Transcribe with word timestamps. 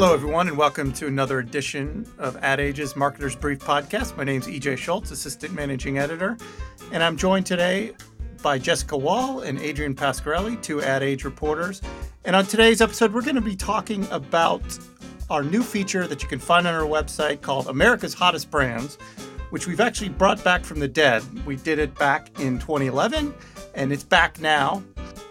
Hello, 0.00 0.14
everyone, 0.14 0.48
and 0.48 0.56
welcome 0.56 0.94
to 0.94 1.08
another 1.08 1.40
edition 1.40 2.06
of 2.16 2.34
Ad 2.38 2.58
Age's 2.58 2.94
Marketer's 2.94 3.36
Brief 3.36 3.58
podcast. 3.58 4.16
My 4.16 4.24
name 4.24 4.40
is 4.40 4.46
EJ 4.46 4.78
Schultz, 4.78 5.10
Assistant 5.10 5.52
Managing 5.52 5.98
Editor, 5.98 6.38
and 6.90 7.02
I'm 7.02 7.18
joined 7.18 7.44
today 7.44 7.92
by 8.42 8.58
Jessica 8.58 8.96
Wohl 8.96 9.42
and 9.42 9.58
Adrianne 9.58 9.94
Pasquarelli, 9.94 10.62
two 10.62 10.80
Ad 10.80 11.02
Age 11.02 11.24
reporters. 11.24 11.82
And 12.24 12.34
on 12.34 12.46
today's 12.46 12.80
episode, 12.80 13.12
we're 13.12 13.20
going 13.20 13.34
to 13.34 13.42
be 13.42 13.54
talking 13.54 14.08
about 14.10 14.62
our 15.28 15.42
new 15.42 15.62
feature 15.62 16.06
that 16.06 16.22
you 16.22 16.28
can 16.30 16.38
find 16.38 16.66
on 16.66 16.74
our 16.74 16.88
website 16.88 17.42
called 17.42 17.68
America's 17.68 18.14
Hottest 18.14 18.50
Brands, 18.50 18.96
which 19.50 19.66
we've 19.66 19.80
actually 19.80 20.08
brought 20.08 20.42
back 20.42 20.64
from 20.64 20.80
the 20.80 20.88
dead. 20.88 21.22
We 21.44 21.56
did 21.56 21.78
it 21.78 21.94
back 21.96 22.40
in 22.40 22.58
2011, 22.58 23.34
and 23.74 23.92
it's 23.92 24.04
back 24.04 24.40
now. 24.40 24.82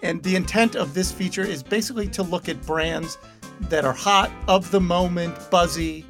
And 0.04 0.22
the 0.22 0.36
intent 0.36 0.76
of 0.76 0.94
this 0.94 1.12
feature 1.12 1.44
is 1.44 1.64
basically 1.64 2.08
to 2.10 2.22
look 2.22 2.48
at 2.48 2.64
brands 2.68 3.18
that 3.62 3.86
are 3.86 3.94
hot, 3.94 4.32
of 4.48 4.72
the 4.72 4.80
moment, 4.80 5.36
buzzy, 5.50 6.06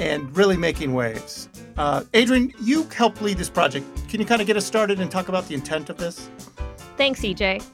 and 0.00 0.34
really 0.36 0.56
making 0.56 0.94
waves. 0.94 1.48
Uh, 1.76 2.02
Adrianne, 2.12 2.54
you 2.60 2.84
helped 2.84 3.20
lead 3.22 3.38
this 3.38 3.50
project. 3.50 3.86
Can 4.08 4.20
you 4.20 4.26
kind 4.26 4.40
of 4.40 4.46
get 4.46 4.56
us 4.56 4.64
started 4.64 5.00
and 5.00 5.10
talk 5.10 5.28
about 5.28 5.48
the 5.48 5.54
intent 5.54 5.90
of 5.90 5.96
this? 5.96 6.28
Thanks, 6.96 7.20
EJ. 7.20 7.64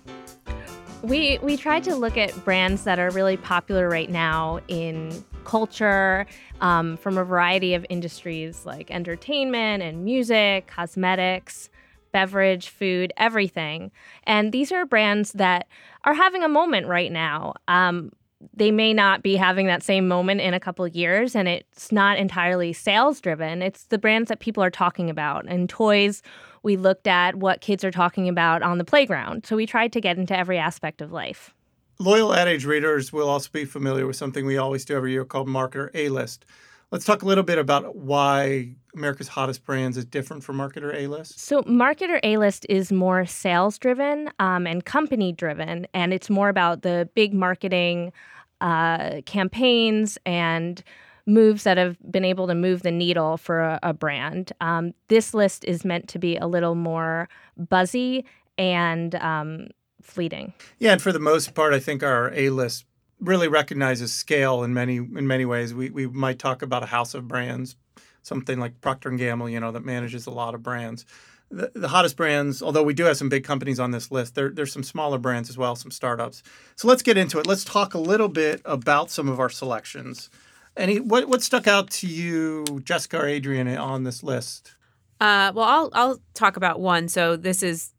We 1.02 1.38
we 1.43 1.56
tried 1.56 1.84
to 1.84 1.95
look 1.95 2.19
at 2.19 2.45
brands 2.45 2.84
that 2.84 2.98
are 2.98 3.10
really 3.10 3.37
popular 3.37 3.88
right 3.88 4.10
now 4.10 4.60
in 4.69 5.24
culture 5.45 6.27
um, 6.60 6.96
from 6.98 7.16
a 7.16 7.24
variety 7.24 7.74
of 7.74 7.87
industries 7.88 8.66
like 8.66 8.91
entertainment 8.91 9.82
and 9.82 10.05
music, 10.05 10.66
cosmetics, 10.66 11.71
beverage, 12.12 12.68
food, 12.68 13.12
everything. 13.16 13.91
And 14.24 14.52
these 14.52 14.73
are 14.73 14.84
brands 14.84 15.32
that 15.32 15.66
are 16.05 16.15
having 16.15 16.43
a 16.43 16.48
moment 16.48 16.87
right 16.87 17.10
now. 17.10 17.55
Um, 17.68 18.12
they 18.55 18.71
may 18.71 18.95
not 18.95 19.23
be 19.23 19.37
having 19.37 19.67
that 19.67 19.83
same 19.83 20.09
moment 20.09 20.41
in 20.41 20.55
a 20.55 20.60
couple 20.60 20.85
of 20.85 20.95
years 20.95 21.37
and 21.37 21.46
it's 21.46 21.93
not 21.93 22.19
entirely 22.19 22.73
sales 22.73 23.21
driven 23.21 23.60
it's 23.60 23.85
the 23.85 23.99
brands 23.99 24.29
that 24.29 24.41
people 24.41 24.63
are 24.63 24.71
talking 24.71 25.10
about 25.10 25.45
and 25.47 25.69
toys 25.69 26.23
we 26.63 26.77
looked 26.77 27.07
at 27.07 27.37
what 27.37 27.60
kids 27.60 27.85
are 27.85 27.91
talking 27.91 28.29
about 28.29 28.63
on 28.63 28.79
the 28.79 28.85
playground. 28.85 29.47
So 29.47 29.57
we 29.57 29.66
tried 29.66 29.93
to 29.95 30.01
get 30.01 30.19
into 30.19 30.37
every 30.37 30.59
aspect 30.59 31.01
of 31.01 31.13
life. 31.13 31.55
Loyal 31.99 32.35
ad 32.35 32.49
age 32.49 32.65
readers 32.65 33.13
will 33.13 33.29
also 33.29 33.51
be 33.52 33.65
familiar 33.65 34.07
with 34.07 34.16
something 34.16 34.47
we 34.47 34.57
always 34.57 34.85
do 34.85 34.97
every 34.97 35.13
year 35.13 35.25
called 35.25 35.49
marketer 35.49 35.91
a 35.95 36.09
list 36.09 36.47
let's 36.91 37.05
talk 37.05 37.23
a 37.23 37.27
little 37.27 37.45
bit 37.45 37.59
about 37.59 37.96
why 37.96 38.74
America's 38.95 39.29
Hottest 39.29 39.65
Brands 39.65 39.96
is 39.96 40.05
different 40.05 40.43
from 40.43 40.57
Marketer 40.57 40.95
A 40.95 41.07
List? 41.07 41.38
So, 41.38 41.63
Marketer 41.63 42.19
A 42.23 42.37
List 42.37 42.66
is 42.69 42.91
more 42.91 43.27
sales 43.27 43.79
driven 43.79 44.30
um, 44.38 44.66
and 44.66 44.85
company 44.85 45.32
driven, 45.32 45.87
and 45.95 46.13
it's 46.13 46.29
more 46.29 46.49
about 46.49 46.82
the 46.82 47.09
big 47.15 47.32
marketing 47.32 48.13
uh, 48.60 49.21
campaigns 49.27 50.19
and 50.27 50.82
moves 51.27 51.65
that 51.65 51.77
have 51.77 51.97
been 52.10 52.24
able 52.24 52.47
to 52.49 52.55
move 52.55 52.82
the 52.82 52.91
needle 52.91 53.37
for 53.37 53.60
a, 53.60 53.79
a 53.82 53.95
brand. 53.95 54.52
Um, 54.60 54.93
this 55.09 55.32
list 55.32 55.65
is 55.65 55.85
meant 55.85 56.09
to 56.09 56.19
be 56.19 56.37
a 56.37 56.47
little 56.47 56.75
more 56.75 57.29
buzzy 57.57 58.25
and 58.59 59.15
um, 59.16 59.69
fleeting. 60.02 60.52
Yeah, 60.79 60.93
and 60.93 61.02
for 61.02 61.13
the 61.13 61.21
most 61.21 61.54
part, 61.54 61.73
I 61.73 61.79
think 61.79 62.02
our 62.02 62.32
A 62.35 62.51
list 62.51 62.85
really 63.21 63.49
recognizes 63.49 64.12
scale 64.12 64.62
in 64.62 64.75
many 64.75 64.97
in 64.97 65.26
many 65.26 65.44
ways. 65.44 65.75
We 65.75 65.91
we 65.91 66.06
might 66.06 66.38
talk 66.38 66.62
about 66.62 66.82
a 66.82 66.87
house 66.87 67.15
of 67.15 67.28
brands, 67.28 67.76
something 68.22 68.59
like 68.59 68.81
Procter 68.81 69.09
and 69.09 69.19
Gamble, 69.19 69.49
you 69.49 69.60
know, 69.60 69.72
that 69.72 69.84
manages 69.84 70.26
a 70.26 70.31
lot 70.31 70.54
of 70.54 70.62
brands 70.62 71.04
the, 71.50 71.71
the, 71.75 71.88
hottest 71.88 72.16
brands, 72.16 72.62
although 72.62 72.82
we 72.82 72.94
do 72.94 73.04
have 73.04 73.16
some 73.16 73.28
big 73.28 73.44
companies 73.44 73.81
on 73.81 73.91
this 73.91 74.10
list, 74.10 74.34
there, 74.34 74.50
there's 74.50 74.72
some 74.72 74.84
smaller 74.84 75.19
brands 75.19 75.50
as 75.50 75.59
well, 75.59 75.75
some 75.75 75.91
startups. 75.91 76.43
So 76.76 76.87
let's 76.87 77.03
get 77.03 77.19
into 77.19 77.38
it. 77.38 77.47
Let's 77.47 77.65
talk 77.65 77.94
a 77.94 77.98
little 77.98 78.28
bit 78.28 78.62
about 78.65 79.10
some 79.10 79.28
of 79.28 79.41
our 79.41 79.50
selections. 79.50 80.31
Any 80.76 81.00
what 81.00 81.26
what 81.26 81.43
stuck 81.43 81.66
out 81.66 81.91
to 81.91 82.06
you, 82.06 82.81
Jessica 82.84 83.19
or 83.19 83.26
Adrian, 83.26 83.66
on 83.76 84.04
this 84.04 84.22
list? 84.22 84.75
Uh, 85.20 85.50
well, 85.54 85.66
I'll 85.66 85.91
I'll 85.92 86.20
talk 86.32 86.56
about 86.56 86.78
one. 86.78 87.08
So 87.08 87.37
this 87.37 87.62
is 87.62 87.92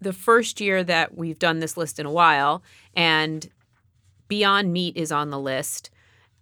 the 0.00 0.12
first 0.12 0.60
year 0.60 0.84
that 0.84 1.16
we've 1.16 1.38
done 1.38 1.58
this 1.58 1.76
list 1.76 1.98
in 1.98 2.06
a 2.06 2.12
while, 2.12 2.62
and 2.94 3.50
Beyond 4.28 4.72
Meat 4.72 4.96
is 4.96 5.12
on 5.12 5.30
the 5.30 5.38
list. 5.38 5.90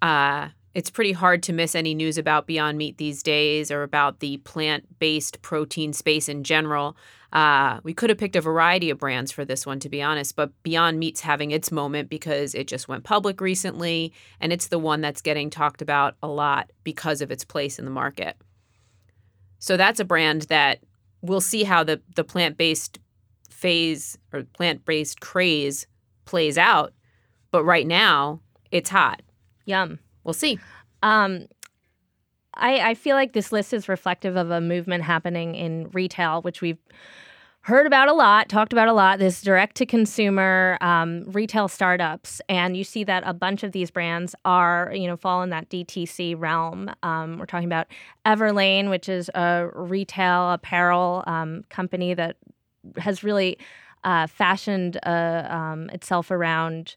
Uh, 0.00 0.48
it's 0.74 0.90
pretty 0.90 1.12
hard 1.12 1.42
to 1.44 1.52
miss 1.52 1.74
any 1.74 1.94
news 1.94 2.16
about 2.16 2.46
Beyond 2.46 2.78
Meat 2.78 2.96
these 2.96 3.22
days 3.22 3.70
or 3.70 3.82
about 3.82 4.20
the 4.20 4.38
plant 4.38 4.98
based 4.98 5.42
protein 5.42 5.92
space 5.92 6.28
in 6.28 6.44
general. 6.44 6.96
Uh, 7.32 7.80
we 7.82 7.94
could 7.94 8.10
have 8.10 8.18
picked 8.18 8.36
a 8.36 8.40
variety 8.40 8.90
of 8.90 8.98
brands 8.98 9.32
for 9.32 9.44
this 9.44 9.66
one, 9.66 9.80
to 9.80 9.88
be 9.88 10.02
honest, 10.02 10.36
but 10.36 10.50
Beyond 10.62 10.98
Meat's 10.98 11.20
having 11.20 11.50
its 11.50 11.72
moment 11.72 12.08
because 12.08 12.54
it 12.54 12.66
just 12.68 12.88
went 12.88 13.04
public 13.04 13.40
recently, 13.40 14.12
and 14.40 14.52
it's 14.52 14.68
the 14.68 14.78
one 14.78 15.00
that's 15.00 15.22
getting 15.22 15.50
talked 15.50 15.82
about 15.82 16.16
a 16.22 16.28
lot 16.28 16.70
because 16.84 17.20
of 17.20 17.30
its 17.30 17.44
place 17.44 17.78
in 17.78 17.84
the 17.84 17.90
market. 17.90 18.36
So 19.58 19.76
that's 19.76 20.00
a 20.00 20.04
brand 20.04 20.42
that 20.42 20.80
we'll 21.22 21.40
see 21.40 21.64
how 21.64 21.84
the, 21.84 22.00
the 22.16 22.24
plant 22.24 22.58
based 22.58 22.98
phase 23.48 24.18
or 24.32 24.42
plant 24.42 24.84
based 24.84 25.20
craze 25.20 25.86
plays 26.24 26.58
out. 26.58 26.92
But 27.52 27.64
right 27.64 27.86
now, 27.86 28.40
it's 28.72 28.90
hot. 28.90 29.22
Yum. 29.66 30.00
We'll 30.24 30.34
see. 30.34 30.58
Um, 31.02 31.46
I, 32.54 32.90
I 32.90 32.94
feel 32.94 33.14
like 33.14 33.32
this 33.32 33.52
list 33.52 33.72
is 33.72 33.88
reflective 33.88 34.36
of 34.36 34.50
a 34.50 34.60
movement 34.60 35.04
happening 35.04 35.54
in 35.54 35.88
retail, 35.92 36.42
which 36.42 36.60
we've 36.60 36.78
heard 37.62 37.86
about 37.86 38.08
a 38.08 38.12
lot, 38.12 38.48
talked 38.48 38.72
about 38.72 38.88
a 38.88 38.92
lot. 38.92 39.18
This 39.18 39.40
direct 39.40 39.76
to 39.76 39.86
consumer 39.86 40.76
um, 40.80 41.24
retail 41.28 41.68
startups, 41.68 42.40
and 42.48 42.76
you 42.76 42.84
see 42.84 43.04
that 43.04 43.22
a 43.24 43.32
bunch 43.32 43.62
of 43.62 43.72
these 43.72 43.90
brands 43.90 44.34
are, 44.44 44.92
you 44.94 45.06
know, 45.06 45.16
fall 45.16 45.42
in 45.42 45.50
that 45.50 45.68
DTC 45.70 46.38
realm. 46.38 46.90
Um, 47.02 47.38
we're 47.38 47.46
talking 47.46 47.68
about 47.68 47.86
Everlane, 48.26 48.90
which 48.90 49.08
is 49.08 49.30
a 49.34 49.68
retail 49.74 50.52
apparel 50.52 51.22
um, 51.26 51.64
company 51.70 52.14
that 52.14 52.36
has 52.96 53.22
really 53.22 53.58
uh, 54.04 54.26
fashioned 54.26 54.98
uh, 55.04 55.46
um, 55.48 55.88
itself 55.90 56.30
around 56.30 56.96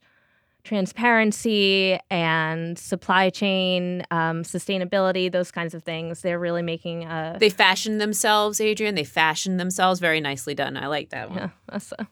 transparency 0.65 1.97
and 2.09 2.77
supply 2.77 3.29
chain 3.29 4.03
um, 4.11 4.43
sustainability 4.43 5.31
those 5.31 5.51
kinds 5.51 5.73
of 5.73 5.83
things. 5.83 6.21
They're 6.21 6.39
really 6.39 6.63
making 6.63 7.05
a 7.05 7.37
they 7.39 7.49
fashion 7.49 7.99
themselves 7.99 8.59
adrianne. 8.59 8.95
They 8.95 9.03
fashion 9.05 9.57
themselves. 9.57 9.99
Very 10.01 10.19
nicely 10.19 10.55
done. 10.55 10.75
I 10.75 10.87
like 10.87 11.11
that 11.11 11.29
one. 11.29 11.37
Yeah 11.37 11.49
that's 11.69 11.93
a, 11.97 12.07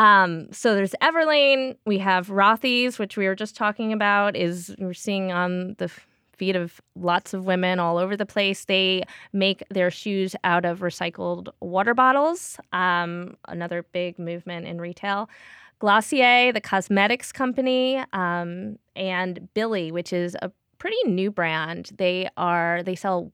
um, 0.00 0.52
so 0.52 0.74
there's 0.74 0.94
everlane. 1.02 1.76
We 1.84 1.98
have 1.98 2.28
rothy's 2.28 2.98
which 2.98 3.16
we 3.16 3.26
were 3.26 3.34
just 3.34 3.56
talking 3.56 3.92
about 3.92 4.36
is 4.36 4.74
we're 4.78 4.94
seeing 4.94 5.32
on 5.32 5.74
the 5.78 5.90
feet 6.36 6.54
of 6.54 6.80
lots 6.94 7.34
of 7.34 7.44
women 7.44 7.80
all 7.80 7.98
over 7.98 8.16
the 8.16 8.24
place. 8.24 8.64
They 8.64 9.02
make 9.32 9.64
their 9.70 9.90
shoes 9.90 10.36
out 10.44 10.64
of 10.64 10.80
recycled 10.80 11.48
water 11.60 11.94
bottles 11.94 12.58
um, 12.72 13.36
another 13.48 13.82
big 13.82 14.20
movement 14.20 14.66
in 14.66 14.80
retail 14.80 15.28
Glossier, 15.78 16.52
the 16.52 16.60
cosmetics 16.60 17.32
company, 17.32 18.02
um, 18.12 18.78
and 18.96 19.48
Billie, 19.54 19.92
which 19.92 20.12
is 20.12 20.36
a 20.42 20.50
pretty 20.78 20.96
new 21.06 21.30
brand. 21.30 21.90
They 21.96 22.28
are 22.36 22.82
they 22.82 22.94
sell 22.94 23.32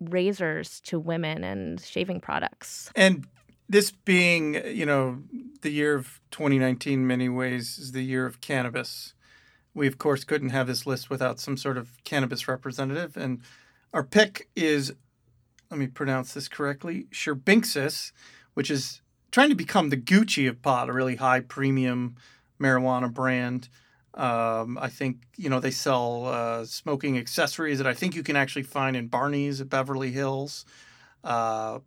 razors 0.00 0.80
to 0.80 0.98
women 0.98 1.44
and 1.44 1.80
shaving 1.80 2.20
products. 2.20 2.90
And 2.96 3.26
this 3.68 3.90
being, 3.90 4.54
you 4.66 4.84
know, 4.84 5.22
the 5.62 5.70
year 5.70 5.94
of 5.94 6.20
2019 6.32 6.92
in 6.92 7.06
many 7.06 7.28
ways 7.28 7.78
is 7.78 7.92
the 7.92 8.02
year 8.02 8.26
of 8.26 8.40
cannabis. 8.40 9.14
We 9.74 9.86
of 9.86 9.98
course 9.98 10.24
couldn't 10.24 10.50
have 10.50 10.66
this 10.66 10.86
list 10.86 11.10
without 11.10 11.40
some 11.40 11.56
sort 11.56 11.78
of 11.78 12.02
cannabis 12.04 12.46
representative 12.48 13.16
and 13.16 13.40
our 13.92 14.02
pick 14.02 14.48
is 14.56 14.92
let 15.70 15.78
me 15.78 15.86
pronounce 15.86 16.34
this 16.34 16.48
correctly, 16.48 17.06
Sherbinskis, 17.10 18.12
which 18.54 18.70
is 18.70 19.00
trying 19.34 19.48
to 19.48 19.56
become 19.56 19.88
the 19.88 19.96
Gucci 19.96 20.48
of 20.48 20.62
pot, 20.62 20.88
a 20.88 20.92
really 20.92 21.16
high 21.16 21.40
premium 21.40 22.14
marijuana 22.60 23.12
brand. 23.12 23.68
Um, 24.14 24.78
I 24.80 24.88
think 24.88 25.22
you 25.36 25.50
know 25.50 25.58
they 25.58 25.72
sell 25.72 26.26
uh, 26.26 26.64
smoking 26.64 27.18
accessories 27.18 27.78
that 27.78 27.86
I 27.88 27.94
think 27.94 28.14
you 28.14 28.22
can 28.22 28.36
actually 28.36 28.62
find 28.62 28.96
in 28.96 29.08
Barney's 29.08 29.60
at 29.60 29.68
Beverly 29.68 30.12
Hills. 30.12 30.64
Uh, 31.24 31.80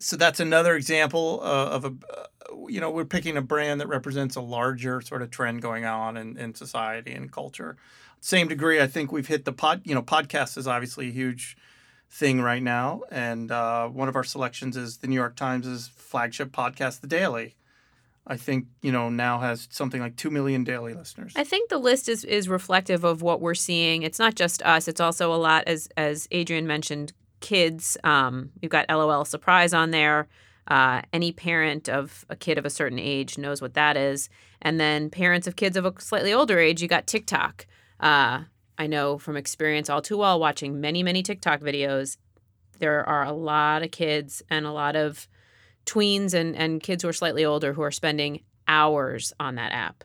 so 0.00 0.16
that's 0.16 0.40
another 0.40 0.74
example 0.74 1.38
uh, 1.44 1.68
of 1.68 1.84
a 1.84 1.94
uh, 2.12 2.66
you 2.68 2.80
know 2.80 2.90
we're 2.90 3.04
picking 3.04 3.36
a 3.36 3.42
brand 3.42 3.80
that 3.80 3.86
represents 3.86 4.34
a 4.34 4.40
larger 4.40 5.00
sort 5.00 5.22
of 5.22 5.30
trend 5.30 5.62
going 5.62 5.84
on 5.84 6.16
in, 6.16 6.36
in 6.36 6.56
society 6.56 7.12
and 7.12 7.30
culture. 7.30 7.76
Same 8.18 8.48
degree, 8.48 8.80
I 8.80 8.88
think 8.88 9.12
we've 9.12 9.28
hit 9.28 9.44
the 9.44 9.52
pod. 9.52 9.82
You 9.84 9.94
know, 9.94 10.02
podcast 10.02 10.58
is 10.58 10.66
obviously 10.66 11.06
a 11.06 11.12
huge 11.12 11.56
thing 12.10 12.40
right 12.40 12.62
now. 12.62 13.02
And 13.10 13.50
uh, 13.50 13.88
one 13.88 14.08
of 14.08 14.16
our 14.16 14.24
selections 14.24 14.76
is 14.76 14.98
the 14.98 15.06
New 15.06 15.16
York 15.16 15.36
Times' 15.36 15.88
flagship 15.88 16.50
podcast, 16.52 17.00
The 17.00 17.06
Daily. 17.06 17.56
I 18.28 18.36
think 18.36 18.66
you 18.82 18.90
know 18.90 19.08
now 19.08 19.38
has 19.38 19.68
something 19.70 20.00
like 20.00 20.16
two 20.16 20.30
million 20.30 20.64
daily 20.64 20.94
listeners. 20.94 21.32
I 21.36 21.44
think 21.44 21.68
the 21.70 21.78
list 21.78 22.08
is 22.08 22.24
is 22.24 22.48
reflective 22.48 23.04
of 23.04 23.22
what 23.22 23.40
we're 23.40 23.54
seeing. 23.54 24.02
It's 24.02 24.18
not 24.18 24.34
just 24.34 24.62
us; 24.62 24.88
it's 24.88 25.00
also 25.00 25.32
a 25.32 25.36
lot, 25.36 25.62
as 25.68 25.88
as 25.96 26.26
Adrian 26.32 26.66
mentioned, 26.66 27.12
kids. 27.40 27.96
Um, 28.02 28.50
we've 28.60 28.70
got 28.70 28.88
LOL 28.88 29.24
Surprise 29.24 29.72
on 29.72 29.92
there, 29.92 30.26
Uh, 30.66 31.02
any 31.12 31.30
parent 31.30 31.88
of 31.88 32.24
a 32.28 32.34
kid 32.34 32.58
of 32.58 32.64
a 32.66 32.70
certain 32.70 32.98
age 32.98 33.38
knows 33.38 33.62
what 33.62 33.74
that 33.74 33.96
is. 33.96 34.28
And 34.60 34.80
then 34.80 35.10
parents 35.10 35.46
of 35.46 35.54
kids 35.54 35.76
of 35.76 35.84
a 35.86 35.92
slightly 36.00 36.32
older 36.32 36.58
age, 36.58 36.82
you 36.82 36.88
got 36.88 37.06
TikTok. 37.06 37.66
Uh, 38.00 38.44
I 38.78 38.86
know 38.86 39.18
from 39.18 39.36
experience 39.36 39.88
all 39.88 40.02
too 40.02 40.18
well 40.18 40.38
watching 40.38 40.80
many, 40.80 41.02
many 41.02 41.22
TikTok 41.22 41.60
videos, 41.60 42.16
there 42.78 43.06
are 43.08 43.24
a 43.24 43.32
lot 43.32 43.82
of 43.82 43.90
kids 43.90 44.42
and 44.50 44.66
a 44.66 44.72
lot 44.72 44.96
of 44.96 45.26
tweens 45.86 46.34
and, 46.34 46.54
and 46.56 46.82
kids 46.82 47.02
who 47.02 47.08
are 47.08 47.12
slightly 47.12 47.44
older 47.44 47.72
who 47.72 47.82
are 47.82 47.90
spending 47.90 48.42
hours 48.68 49.32
on 49.40 49.54
that 49.54 49.72
app. 49.72 50.04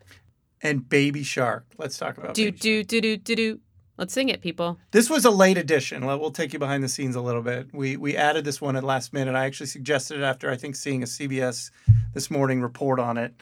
And 0.61 0.87
Baby 0.87 1.23
Shark. 1.23 1.65
Let's 1.77 1.97
talk 1.97 2.17
about 2.17 2.35
Do, 2.35 2.45
Baby 2.45 2.57
do, 2.59 2.77
Shark. 2.77 2.87
do, 2.87 3.01
do, 3.01 3.17
do, 3.17 3.35
do. 3.35 3.59
Let's 3.97 4.13
sing 4.13 4.29
it, 4.29 4.41
people. 4.41 4.79
This 4.91 5.09
was 5.09 5.25
a 5.25 5.31
late 5.31 5.57
edition. 5.57 6.05
Well, 6.05 6.19
We'll 6.19 6.31
take 6.31 6.53
you 6.53 6.59
behind 6.59 6.83
the 6.83 6.89
scenes 6.89 7.15
a 7.15 7.21
little 7.21 7.41
bit. 7.41 7.67
We 7.73 7.97
we 7.97 8.15
added 8.17 8.45
this 8.45 8.59
one 8.61 8.75
at 8.75 8.83
last 8.83 9.13
minute. 9.13 9.35
I 9.35 9.45
actually 9.45 9.67
suggested 9.67 10.17
it 10.19 10.23
after 10.23 10.49
I 10.49 10.55
think 10.55 10.75
seeing 10.75 11.03
a 11.03 11.05
CBS 11.05 11.69
this 12.13 12.31
morning 12.31 12.61
report 12.61 12.99
on 12.99 13.17
it, 13.17 13.33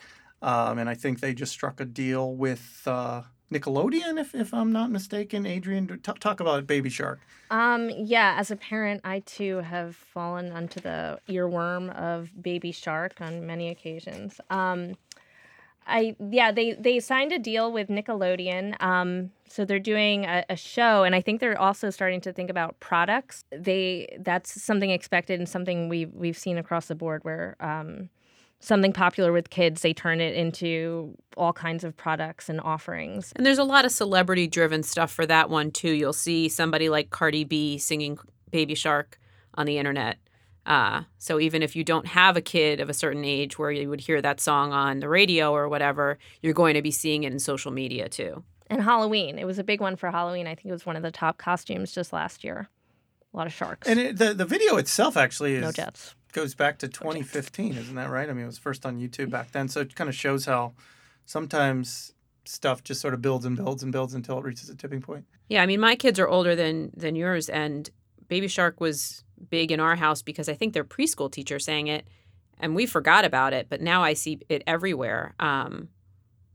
um, 0.42 0.78
and 0.80 0.90
I 0.90 0.96
think 0.96 1.20
they 1.22 1.34
just 1.34 1.54
struck 1.54 1.80
a 1.80 1.86
deal 1.86 2.36
with 2.36 2.82
uh, 2.86 3.22
Nickelodeon, 3.52 4.20
if, 4.20 4.36
if 4.36 4.54
I'm 4.54 4.72
not 4.72 4.92
mistaken. 4.92 5.44
Adrianne, 5.44 6.02
t- 6.04 6.20
talk 6.20 6.40
about 6.40 6.68
Baby 6.68 6.90
Shark. 6.90 7.20
Um, 7.50 7.90
yeah, 7.90 8.36
as 8.38 8.52
a 8.52 8.56
parent, 8.56 9.02
I 9.04 9.20
too 9.22 9.58
have 9.58 9.96
fallen 9.96 10.52
onto 10.52 10.80
the 10.80 11.20
earworm 11.28 11.96
of 11.96 12.32
Baby 12.42 12.72
Shark 12.72 13.20
on 13.22 13.48
many 13.48 13.70
occasions. 13.70 14.40
Um, 14.50 14.96
I 15.88 16.16
yeah, 16.20 16.52
they 16.52 16.74
they 16.74 17.00
signed 17.00 17.32
a 17.32 17.40
deal 17.40 17.72
with 17.72 17.88
Nickelodeon. 17.88 18.82
Um, 18.82 19.32
so 19.48 19.66
they're 19.66 19.80
doing 19.80 20.26
a, 20.26 20.46
a 20.50 20.56
show, 20.56 21.04
and 21.04 21.16
I 21.16 21.22
think 21.22 21.42
they're 21.42 21.60
also 21.60 21.90
starting 21.90 22.22
to 22.22 22.32
think 22.32 22.52
about 22.52 22.80
products. 22.80 23.44
They 23.52 24.18
that's 24.20 24.62
something 24.62 24.92
expected 24.92 25.40
and 25.40 25.50
something 25.50 25.90
we've 25.90 26.14
we've 26.14 26.38
seen 26.38 26.58
across 26.58 26.88
the 26.88 26.96
board 26.96 27.24
where. 27.24 27.56
Um, 27.60 28.10
Something 28.62 28.92
popular 28.92 29.32
with 29.32 29.50
kids, 29.50 29.82
they 29.82 29.94
turn 29.94 30.20
it 30.20 30.36
into 30.36 31.16
all 31.38 31.54
kinds 31.54 31.84
of 31.84 31.96
products 31.96 32.50
and 32.50 32.60
offerings. 32.60 33.32
And 33.36 33.46
there's 33.46 33.58
a 33.58 33.64
lot 33.64 33.86
of 33.86 33.92
celebrity 33.92 34.48
driven 34.48 34.84
stuff 34.84 35.12
for 35.12 35.26
that 35.26 35.50
one 35.50 35.72
too. 35.72 35.92
You'll 35.92 36.12
see 36.12 36.50
somebody 36.50 36.90
like 36.90 37.10
Cardi 37.10 37.46
B 37.46 37.78
singing 37.78 38.20
Baby 38.52 38.76
Shark 38.76 39.18
on 39.54 39.66
the 39.66 39.78
internet. 39.78 40.18
Uh, 40.66 41.04
so 41.18 41.40
even 41.40 41.64
if 41.64 41.76
you 41.76 41.84
don't 41.84 42.06
have 42.06 42.36
a 42.36 42.42
kid 42.42 42.80
of 42.80 42.90
a 42.90 42.94
certain 42.94 43.24
age 43.24 43.58
where 43.58 43.72
you 43.72 43.90
would 43.90 44.02
hear 44.02 44.22
that 44.22 44.40
song 44.42 44.74
on 44.74 45.00
the 45.00 45.10
radio 45.10 45.52
or 45.52 45.70
whatever, 45.70 46.18
you're 46.42 46.54
going 46.54 46.76
to 46.76 46.82
be 46.82 46.92
seeing 46.92 47.24
it 47.24 47.32
in 47.32 47.40
social 47.40 47.72
media 47.72 48.10
too. 48.10 48.44
And 48.70 48.84
Halloween, 48.84 49.40
it 49.40 49.46
was 49.46 49.58
a 49.58 49.64
big 49.64 49.82
one 49.82 49.96
for 49.96 50.12
Halloween. 50.12 50.46
I 50.46 50.54
think 50.54 50.68
it 50.68 50.72
was 50.72 50.86
one 50.86 50.96
of 50.96 51.02
the 51.02 51.12
top 51.12 51.38
costumes 51.38 51.92
just 51.92 52.14
last 52.14 52.44
year. 52.44 52.70
A 53.34 53.38
lot 53.38 53.48
of 53.48 53.54
sharks. 53.54 53.88
And 53.88 54.00
it, 54.00 54.18
the 54.18 54.34
the 54.34 54.46
video 54.46 54.78
itself 54.78 55.16
actually 55.18 55.56
is 55.56 55.62
no 55.62 55.72
deaths. 55.72 56.16
Goes 56.32 56.56
back 56.56 56.78
to 56.80 56.88
2015, 56.88 57.76
isn't 57.76 57.96
that 57.96 58.10
right? 58.10 58.30
I 58.30 58.34
mean, 58.34 58.44
it 58.44 58.48
was 58.48 58.58
first 58.58 58.86
on 58.86 59.00
YouTube 59.00 59.30
back 59.30 59.52
then, 59.52 59.68
so 59.68 59.82
it 59.82 59.96
kind 59.96 60.10
of 60.10 60.16
shows 60.16 60.46
how 60.46 60.74
sometimes 61.26 62.14
stuff 62.46 62.84
just 62.84 63.02
sort 63.02 63.14
of 63.14 63.22
builds 63.22 63.46
and 63.46 63.56
builds 63.56 63.84
and 63.84 63.92
builds 63.92 64.14
until 64.14 64.40
it 64.40 64.44
reaches 64.44 64.70
a 64.70 64.76
tipping 64.76 65.02
point. 65.02 65.26
Yeah, 65.50 65.62
I 65.62 65.66
mean, 65.66 65.80
my 65.80 65.96
kids 65.96 66.20
are 66.20 66.28
older 66.28 66.56
than 66.56 66.92
than 66.96 67.16
yours, 67.16 67.50
and 67.50 67.90
Baby 68.28 68.48
Shark 68.48 68.80
was 68.80 69.24
big 69.50 69.72
in 69.72 69.80
our 69.80 69.96
house 69.96 70.22
because 70.22 70.50
I 70.50 70.54
think 70.54 70.74
their 70.74 70.84
preschool 70.84 71.32
teacher 71.32 71.60
sang 71.60 71.88
it, 71.88 72.08
and 72.60 72.76
we 72.76 72.86
forgot 72.86 73.26
about 73.26 73.54
it. 73.54 73.68
But 73.70 73.82
now 73.82 74.04
I 74.04 74.14
see 74.14 74.40
it 74.50 74.64
everywhere. 74.68 75.36
Um, 75.40 75.90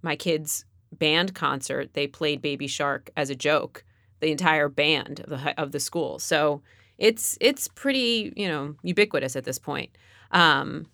my 0.03 0.17
kids' 0.17 0.65
band 0.93 1.35
concert, 1.35 1.95
they 1.95 2.07
played 2.07 2.43
Baby 2.43 2.67
Shark 2.67 3.11
as 3.17 3.31
a 3.31 3.35
joke. 3.35 3.85
The 4.21 4.31
entire 4.31 4.69
band 4.69 5.21
of 5.21 5.29
the 5.29 5.61
of 5.61 5.73
the 5.73 5.81
school. 5.81 6.19
So 6.19 6.63
it's 6.99 7.37
it's 7.41 7.69
pretty 7.69 8.33
you 8.37 8.49
know 8.49 8.75
ubiquitous 8.83 9.37
at 9.37 9.45
this 9.45 9.59
point. 9.59 9.91
Um, 10.31 10.87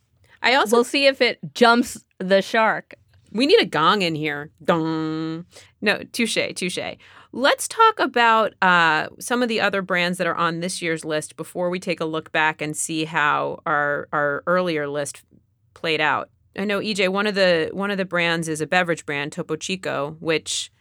I 0.42 0.54
also 0.54 0.76
We'll 0.76 0.84
see 0.84 1.06
if 1.06 1.20
it 1.20 1.38
jumps 1.54 2.04
the 2.18 2.42
shark. 2.42 2.94
we 3.32 3.46
need 3.46 3.60
a 3.60 3.66
gong 3.66 4.02
in 4.02 4.14
here. 4.14 4.50
Gong. 4.64 5.44
No, 5.80 6.02
touche, 6.12 6.38
touche. 6.56 6.96
Let's 7.32 7.68
talk 7.68 8.00
about 8.00 8.54
uh, 8.60 9.08
some 9.20 9.42
of 9.42 9.48
the 9.48 9.60
other 9.60 9.82
brands 9.82 10.18
that 10.18 10.26
are 10.26 10.34
on 10.34 10.60
this 10.60 10.82
year's 10.82 11.04
list 11.04 11.36
before 11.36 11.70
we 11.70 11.78
take 11.78 12.00
a 12.00 12.04
look 12.04 12.32
back 12.32 12.60
and 12.60 12.76
see 12.76 13.04
how 13.04 13.60
our 13.66 14.08
our 14.12 14.42
earlier 14.46 14.88
list 14.88 15.22
played 15.74 16.00
out. 16.00 16.28
I 16.58 16.64
know 16.64 16.80
EJ. 16.80 17.10
One 17.10 17.26
of 17.28 17.36
the 17.36 17.70
one 17.72 17.90
of 17.92 17.98
the 17.98 18.04
brands 18.04 18.48
is 18.48 18.60
a 18.60 18.66
beverage 18.66 19.06
brand, 19.06 19.32
Topo 19.32 19.54
Chico, 19.56 20.16
which 20.18 20.72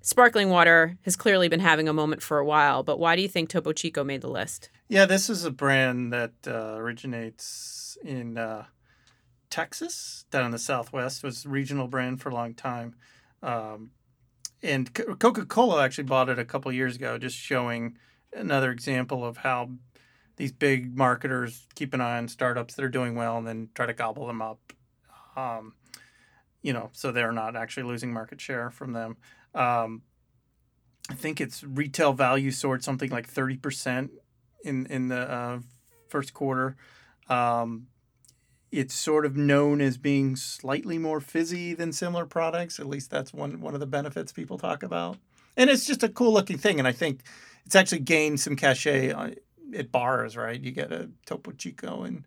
sparkling 0.00 0.50
water 0.50 0.96
has 1.02 1.16
clearly 1.16 1.48
been 1.48 1.60
having 1.60 1.88
a 1.88 1.92
moment 1.92 2.22
for 2.22 2.38
a 2.38 2.44
while. 2.44 2.82
But 2.82 2.98
why 2.98 3.16
do 3.16 3.22
you 3.22 3.28
think 3.28 3.48
Topo 3.48 3.72
Chico 3.72 4.04
made 4.04 4.20
the 4.20 4.28
list? 4.28 4.70
Yeah, 4.88 5.04
this 5.04 5.28
is 5.28 5.44
a 5.44 5.50
brand 5.50 6.12
that 6.12 6.32
uh, 6.46 6.74
originates 6.76 7.98
in 8.02 8.38
uh, 8.38 8.64
Texas, 9.50 10.24
down 10.30 10.46
in 10.46 10.50
the 10.50 10.58
Southwest. 10.58 11.22
It 11.22 11.26
was 11.26 11.44
a 11.44 11.48
regional 11.48 11.88
brand 11.88 12.20
for 12.20 12.28
a 12.30 12.34
long 12.34 12.54
time. 12.54 12.94
Um, 13.42 13.90
and 14.62 14.92
Coca 14.92 15.46
Cola 15.46 15.84
actually 15.84 16.04
bought 16.04 16.28
it 16.28 16.38
a 16.38 16.44
couple 16.44 16.72
years 16.72 16.96
ago, 16.96 17.18
just 17.18 17.36
showing 17.36 17.96
another 18.32 18.70
example 18.70 19.24
of 19.24 19.38
how 19.38 19.70
these 20.36 20.52
big 20.52 20.96
marketers 20.96 21.66
keep 21.74 21.94
an 21.94 22.00
eye 22.00 22.18
on 22.18 22.28
startups 22.28 22.74
that 22.74 22.84
are 22.84 22.88
doing 22.88 23.14
well 23.14 23.38
and 23.38 23.46
then 23.46 23.68
try 23.74 23.86
to 23.86 23.94
gobble 23.94 24.26
them 24.26 24.42
up. 24.42 24.72
Um, 25.36 25.74
you 26.62 26.72
know, 26.72 26.90
so 26.92 27.12
they're 27.12 27.32
not 27.32 27.56
actually 27.56 27.84
losing 27.84 28.12
market 28.12 28.40
share 28.40 28.70
from 28.70 28.92
them. 28.92 29.16
Um, 29.54 30.02
I 31.10 31.14
think 31.14 31.40
its 31.40 31.64
retail 31.64 32.12
value 32.12 32.50
soared 32.50 32.84
something 32.84 33.10
like 33.10 33.26
thirty 33.26 33.56
percent 33.56 34.10
in 34.62 34.86
in 34.86 35.08
the 35.08 35.30
uh, 35.30 35.58
first 36.08 36.34
quarter. 36.34 36.76
Um, 37.28 37.86
it's 38.70 38.94
sort 38.94 39.24
of 39.24 39.36
known 39.36 39.80
as 39.80 39.96
being 39.96 40.36
slightly 40.36 40.98
more 40.98 41.20
fizzy 41.20 41.74
than 41.74 41.92
similar 41.92 42.26
products. 42.26 42.78
At 42.78 42.86
least 42.86 43.10
that's 43.10 43.32
one 43.32 43.60
one 43.60 43.74
of 43.74 43.80
the 43.80 43.86
benefits 43.86 44.32
people 44.32 44.58
talk 44.58 44.82
about. 44.82 45.16
And 45.56 45.70
it's 45.70 45.86
just 45.86 46.02
a 46.02 46.08
cool 46.08 46.32
looking 46.32 46.58
thing. 46.58 46.78
And 46.78 46.86
I 46.86 46.92
think 46.92 47.22
it's 47.64 47.74
actually 47.74 48.00
gained 48.00 48.40
some 48.40 48.56
cachet 48.56 49.12
uh, 49.12 49.30
at 49.74 49.90
bars. 49.90 50.36
Right, 50.36 50.60
you 50.60 50.70
get 50.72 50.92
a 50.92 51.08
Topo 51.26 51.52
Chico, 51.52 52.02
and 52.02 52.26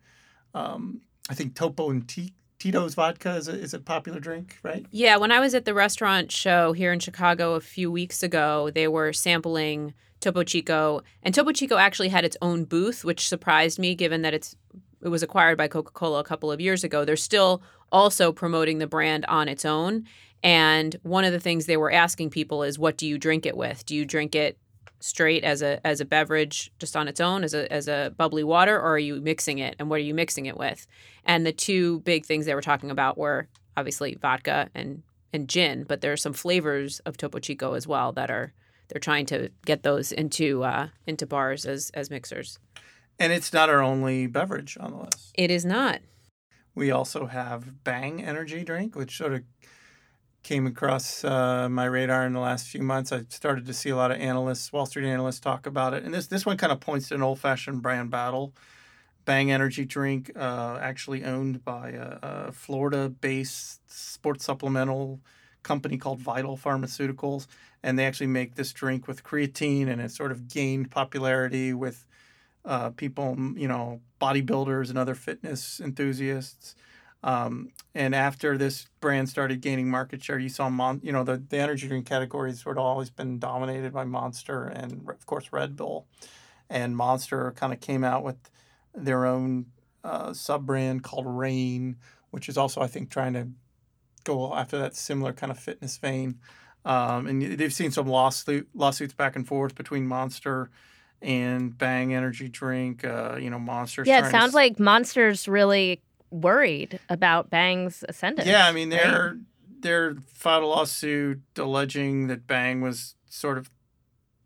um, 0.54 1.02
I 1.30 1.34
think 1.34 1.54
Topo 1.54 1.90
and 1.90 2.08
T- 2.08 2.34
Tito's 2.62 2.94
vodka 2.94 3.34
is 3.34 3.48
a, 3.48 3.58
is 3.58 3.74
a 3.74 3.80
popular 3.80 4.20
drink. 4.20 4.60
Right. 4.62 4.86
Yeah, 4.92 5.16
when 5.16 5.32
I 5.32 5.40
was 5.40 5.52
at 5.52 5.64
the 5.64 5.74
restaurant 5.74 6.30
show 6.30 6.72
here 6.72 6.92
in 6.92 7.00
Chicago 7.00 7.54
a 7.54 7.60
few 7.60 7.90
weeks 7.90 8.22
ago, 8.22 8.70
they 8.72 8.86
were 8.86 9.12
sampling 9.12 9.94
Topo 10.20 10.44
Chico, 10.44 11.02
and 11.24 11.34
Topo 11.34 11.50
Chico 11.50 11.76
actually 11.76 12.10
had 12.10 12.24
its 12.24 12.36
own 12.40 12.62
booth, 12.62 13.04
which 13.04 13.26
surprised 13.26 13.80
me 13.80 13.96
given 13.96 14.22
that 14.22 14.32
it's 14.32 14.54
it 15.02 15.08
was 15.08 15.24
acquired 15.24 15.58
by 15.58 15.66
Coca-Cola 15.66 16.20
a 16.20 16.24
couple 16.24 16.52
of 16.52 16.60
years 16.60 16.84
ago. 16.84 17.04
They're 17.04 17.16
still 17.16 17.64
also 17.90 18.30
promoting 18.30 18.78
the 18.78 18.86
brand 18.86 19.24
on 19.26 19.48
its 19.48 19.64
own, 19.64 20.04
and 20.44 20.94
one 21.02 21.24
of 21.24 21.32
the 21.32 21.40
things 21.40 21.66
they 21.66 21.76
were 21.76 21.90
asking 21.90 22.30
people 22.30 22.62
is 22.62 22.78
what 22.78 22.96
do 22.96 23.08
you 23.08 23.18
drink 23.18 23.44
it 23.44 23.56
with? 23.56 23.84
Do 23.86 23.96
you 23.96 24.04
drink 24.04 24.36
it 24.36 24.56
straight 25.00 25.44
as 25.44 25.62
a 25.62 25.84
as 25.86 26.00
a 26.00 26.04
beverage 26.04 26.70
just 26.78 26.96
on 26.96 27.08
its 27.08 27.20
own 27.20 27.42
as 27.42 27.54
a 27.54 27.70
as 27.72 27.88
a 27.88 28.14
bubbly 28.16 28.44
water 28.44 28.76
or 28.76 28.94
are 28.94 28.98
you 28.98 29.20
mixing 29.20 29.58
it 29.58 29.74
and 29.78 29.90
what 29.90 29.96
are 29.96 30.04
you 30.04 30.14
mixing 30.14 30.46
it 30.46 30.56
with? 30.56 30.86
And 31.24 31.44
the 31.44 31.52
two 31.52 32.00
big 32.00 32.24
things 32.24 32.46
they 32.46 32.54
were 32.54 32.60
talking 32.60 32.90
about 32.90 33.18
were 33.18 33.48
obviously 33.76 34.14
vodka 34.14 34.68
and 34.74 35.02
and 35.32 35.48
gin, 35.48 35.84
but 35.84 36.02
there 36.02 36.12
are 36.12 36.16
some 36.16 36.34
flavors 36.34 37.00
of 37.00 37.16
Topo 37.16 37.38
Chico 37.38 37.72
as 37.72 37.86
well 37.86 38.12
that 38.12 38.30
are 38.30 38.52
they're 38.88 39.00
trying 39.00 39.26
to 39.26 39.48
get 39.64 39.82
those 39.82 40.12
into 40.12 40.62
uh, 40.62 40.88
into 41.06 41.26
bars 41.26 41.64
as 41.64 41.90
as 41.94 42.10
mixers. 42.10 42.58
And 43.18 43.32
it's 43.32 43.52
not 43.52 43.68
our 43.68 43.82
only 43.82 44.26
beverage 44.26 44.76
on 44.80 44.90
the 44.90 44.98
list. 44.98 45.32
It 45.34 45.50
is 45.50 45.64
not. 45.64 46.00
We 46.74 46.90
also 46.90 47.26
have 47.26 47.84
Bang 47.84 48.22
Energy 48.22 48.64
drink, 48.64 48.96
which 48.96 49.16
sort 49.16 49.34
of 49.34 49.42
came 50.42 50.66
across 50.66 51.24
uh, 51.24 51.68
my 51.68 51.84
radar 51.84 52.26
in 52.26 52.32
the 52.32 52.40
last 52.40 52.66
few 52.66 52.82
months. 52.82 53.12
I 53.12 53.22
started 53.28 53.66
to 53.66 53.72
see 53.72 53.90
a 53.90 53.96
lot 53.96 54.10
of 54.10 54.18
analysts, 54.18 54.72
Wall 54.72 54.86
Street 54.86 55.08
analysts, 55.08 55.40
talk 55.40 55.66
about 55.66 55.94
it. 55.94 56.04
And 56.04 56.12
this 56.12 56.26
this 56.26 56.44
one 56.44 56.56
kind 56.56 56.72
of 56.72 56.80
points 56.80 57.08
to 57.08 57.14
an 57.14 57.22
old 57.22 57.38
fashioned 57.38 57.82
brand 57.82 58.10
battle. 58.10 58.52
Bang 59.24 59.52
Energy 59.52 59.84
drink, 59.84 60.32
uh, 60.34 60.78
actually 60.80 61.24
owned 61.24 61.64
by 61.64 61.90
a, 61.90 62.18
a 62.22 62.52
Florida 62.52 63.08
based 63.08 63.80
sports 63.88 64.44
supplemental 64.44 65.20
company 65.62 65.96
called 65.96 66.18
Vital 66.18 66.56
Pharmaceuticals. 66.56 67.46
And 67.84 67.98
they 67.98 68.04
actually 68.04 68.26
make 68.28 68.56
this 68.56 68.72
drink 68.72 69.06
with 69.06 69.22
creatine, 69.22 69.88
and 69.88 70.00
it 70.00 70.10
sort 70.10 70.32
of 70.32 70.48
gained 70.48 70.90
popularity 70.90 71.72
with 71.72 72.06
uh, 72.64 72.90
people, 72.90 73.36
you 73.56 73.68
know, 73.68 74.00
bodybuilders 74.20 74.88
and 74.88 74.98
other 74.98 75.14
fitness 75.14 75.80
enthusiasts. 75.80 76.74
Um, 77.24 77.70
and 77.94 78.14
after 78.14 78.58
this 78.58 78.86
brand 79.00 79.28
started 79.28 79.60
gaining 79.60 79.88
market 79.88 80.22
share, 80.24 80.38
you 80.38 80.48
saw, 80.48 80.68
Mon- 80.68 81.00
you 81.02 81.12
know, 81.12 81.22
the, 81.22 81.36
the 81.36 81.58
energy 81.58 81.86
drink 81.86 82.06
category 82.06 82.50
has 82.50 82.60
sort 82.60 82.78
of 82.78 82.84
always 82.84 83.10
been 83.10 83.38
dominated 83.38 83.92
by 83.92 84.04
Monster 84.04 84.64
and, 84.64 85.08
of 85.08 85.26
course, 85.26 85.52
Red 85.52 85.76
Bull. 85.76 86.06
And 86.68 86.96
Monster 86.96 87.52
kind 87.52 87.72
of 87.72 87.80
came 87.80 88.02
out 88.02 88.24
with 88.24 88.50
their 88.94 89.26
own 89.26 89.66
uh, 90.02 90.32
sub 90.32 90.66
brand 90.66 91.04
called 91.04 91.26
Rain, 91.26 91.96
which 92.30 92.48
is 92.48 92.58
also, 92.58 92.80
I 92.80 92.88
think, 92.88 93.10
trying 93.10 93.34
to 93.34 93.48
go 94.24 94.54
after 94.54 94.78
that 94.78 94.96
similar 94.96 95.32
kind 95.32 95.52
of 95.52 95.58
fitness 95.58 95.98
vein. 95.98 96.40
Um, 96.84 97.26
and 97.28 97.42
they've 97.58 97.72
seen 97.72 97.92
some 97.92 98.08
lawsuit, 98.08 98.68
lawsuits 98.74 99.14
back 99.14 99.36
and 99.36 99.46
forth 99.46 99.74
between 99.76 100.06
Monster 100.06 100.70
and 101.20 101.76
Bang 101.76 102.12
Energy 102.14 102.48
Drink. 102.48 103.04
Uh, 103.04 103.36
you 103.38 103.50
know, 103.50 103.60
Monsters. 103.60 104.08
Yeah, 104.08 104.16
it 104.16 104.20
trying 104.20 104.32
to 104.32 104.38
sounds 104.40 104.54
like 104.54 104.80
Monster's 104.80 105.46
really 105.46 106.00
worried 106.32 106.98
about 107.08 107.50
Bang's 107.50 108.04
ascendance. 108.08 108.48
Yeah, 108.48 108.66
I 108.66 108.72
mean 108.72 108.90
right? 108.90 109.00
they're 109.02 109.36
they're 109.80 110.14
filed 110.34 110.64
a 110.64 110.66
lawsuit 110.66 111.42
alleging 111.56 112.26
that 112.28 112.46
Bang 112.46 112.80
was 112.80 113.14
sort 113.28 113.58
of 113.58 113.70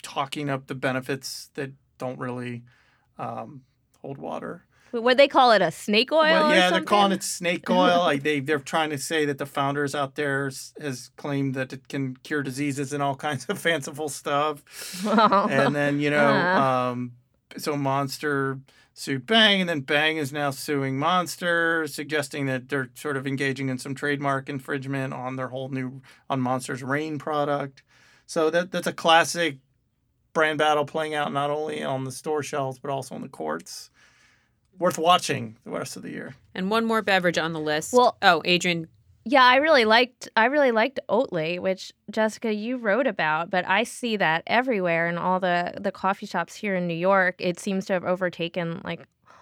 talking 0.03 0.49
up 0.51 0.67
the 0.67 0.75
benefits 0.75 1.51
that 1.55 1.73
don't 1.99 2.19
really 2.19 2.63
um, 3.19 3.63
hold 4.03 4.19
water. 4.19 4.65
What 4.93 5.17
they 5.19 5.29
call 5.29 5.51
it, 5.53 5.61
a 5.61 5.71
snake 5.73 6.11
oil? 6.13 6.21
Well, 6.23 6.55
yeah, 6.55 6.71
they're 6.71 6.81
calling 6.81 7.13
it 7.13 7.23
snake 7.23 7.69
oil. 7.69 7.99
like 8.05 8.23
they 8.23 8.41
they're 8.41 8.59
trying 8.61 8.91
to 8.91 8.99
say 8.99 9.27
that 9.27 9.37
the 9.37 9.45
founders 9.45 9.95
out 9.95 10.15
there 10.15 10.51
has 10.81 11.11
claimed 11.17 11.55
that 11.55 11.73
it 11.73 11.89
can 11.89 12.17
cure 12.23 12.43
diseases 12.43 12.93
and 12.93 13.03
all 13.03 13.17
kinds 13.29 13.45
of 13.47 13.59
fanciful 13.59 14.09
stuff. 14.09 14.63
and 15.07 15.75
then 15.75 16.01
you 16.01 16.09
know, 16.11 16.29
Uh. 16.29 16.61
um, 16.93 17.13
so 17.59 17.77
Monster 17.77 18.61
sued 18.97 19.27
Bang, 19.27 19.61
and 19.61 19.69
then 19.69 19.81
Bang 19.81 20.17
is 20.17 20.33
now 20.33 20.51
suing 20.51 20.99
Monster, 20.99 21.87
suggesting 21.87 22.47
that 22.47 22.71
they're 22.71 22.89
sort 22.95 23.19
of 23.19 23.27
engaging 23.27 23.69
in 23.69 23.79
some 23.79 23.95
trademark 23.95 24.49
infringement 24.49 25.13
on 25.13 25.37
their 25.37 25.49
whole 25.49 25.69
new 25.69 26.01
on 26.31 26.41
Monster's 26.41 26.83
Rain 26.83 27.19
product. 27.19 27.83
So 28.27 28.51
that 28.51 28.73
that's 28.73 28.87
a 28.87 28.93
classic 28.93 29.59
brand 30.33 30.59
battle 30.59 30.87
playing 30.87 31.15
out 31.15 31.33
not 31.33 31.51
only 31.51 31.83
on 31.83 32.05
the 32.05 32.13
store 32.13 32.43
shelves 32.43 32.79
but 32.79 32.91
also 32.91 33.15
on 33.15 33.21
the 33.21 33.29
courts. 33.29 33.91
Worth 34.79 34.99
watching 34.99 35.57
the 35.65 35.71
rest 35.71 35.97
of 35.97 36.03
the 36.03 36.11
year. 36.11 36.35
And 36.55 36.71
one 36.71 36.85
more 36.85 37.01
beverage 37.01 37.39
on 37.39 37.53
the 37.55 37.61
list. 37.61 37.93
Well- 37.95 38.19
oh, 38.21 38.43
Adrianne, 38.45 38.89
Yeah, 39.29 39.43
I 39.43 39.57
really 39.57 39.85
liked 39.85 40.29
I 40.37 40.45
really 40.45 40.71
liked 40.71 41.01
Oatly, 41.09 41.59
which 41.59 41.93
Jessica 42.09 42.55
you 42.55 42.77
wrote 42.77 43.09
about, 43.09 43.51
but 43.51 43.67
I 43.67 43.83
see 43.83 44.17
that 44.19 44.45
everywhere 44.47 45.09
in 45.09 45.19
all 45.19 45.41
the 45.41 45.75
the 45.81 45.91
coffee 45.91 46.27
shops 46.27 46.55
here 46.55 46.77
in 46.77 46.87
New 46.87 46.95
York. 46.95 47.35
It 47.41 47.59
seems 47.59 47.87
to 47.87 47.93
have 47.95 48.05
overtaken 48.05 48.81
like 48.85 49.01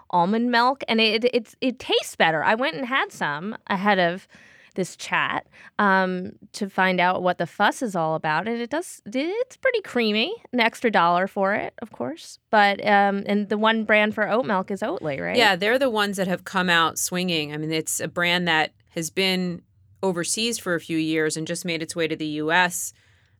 almond 0.09 0.51
milk, 0.51 0.85
and 0.89 1.03
it 1.03 1.27
it's 1.35 1.55
it 1.61 1.79
tastes 1.79 2.17
better. 2.17 2.43
I 2.43 2.55
went 2.55 2.77
and 2.77 2.87
had 2.87 3.13
some 3.13 3.59
ahead 3.67 3.99
of 3.99 4.27
this 4.75 4.97
chat 4.97 5.47
um, 5.79 6.33
to 6.53 6.71
find 6.71 6.99
out 6.99 7.23
what 7.23 7.37
the 7.37 7.47
fuss 7.47 7.83
is 7.83 7.95
all 7.95 8.15
about, 8.15 8.49
and 8.49 8.63
it 8.63 8.71
does 8.71 9.03
it's 9.05 9.57
pretty 9.59 9.83
creamy. 9.83 10.35
An 10.55 10.61
extra 10.61 10.91
dollar 10.91 11.27
for 11.27 11.53
it, 11.53 11.75
of 11.83 11.93
course, 11.93 12.39
but 12.51 12.81
um, 12.87 13.23
and 13.27 13.51
the 13.51 13.59
one 13.59 13.85
brand 13.85 14.15
for 14.15 14.31
oat 14.31 14.47
milk 14.47 14.71
is 14.71 14.81
Oatly, 14.81 15.21
right? 15.21 15.37
Yeah, 15.37 15.57
they're 15.57 15.79
the 15.79 15.91
ones 15.91 16.17
that 16.17 16.27
have 16.27 16.45
come 16.45 16.71
out 16.71 16.99
swinging. 16.99 17.53
I 17.53 17.59
mean, 17.59 17.71
it's 17.71 18.01
a 18.01 18.09
brand 18.09 18.49
that 18.49 18.73
has 18.95 19.11
been 19.11 19.61
overseas 20.05 20.59
for 20.59 20.75
a 20.75 20.81
few 20.81 20.99
years 20.99 21.37
and 21.37 21.47
just 21.47 21.65
made 21.65 21.83
its 21.83 21.97
way 21.97 22.07
to 22.07 22.15
the 22.15 22.27
US. 22.27 22.93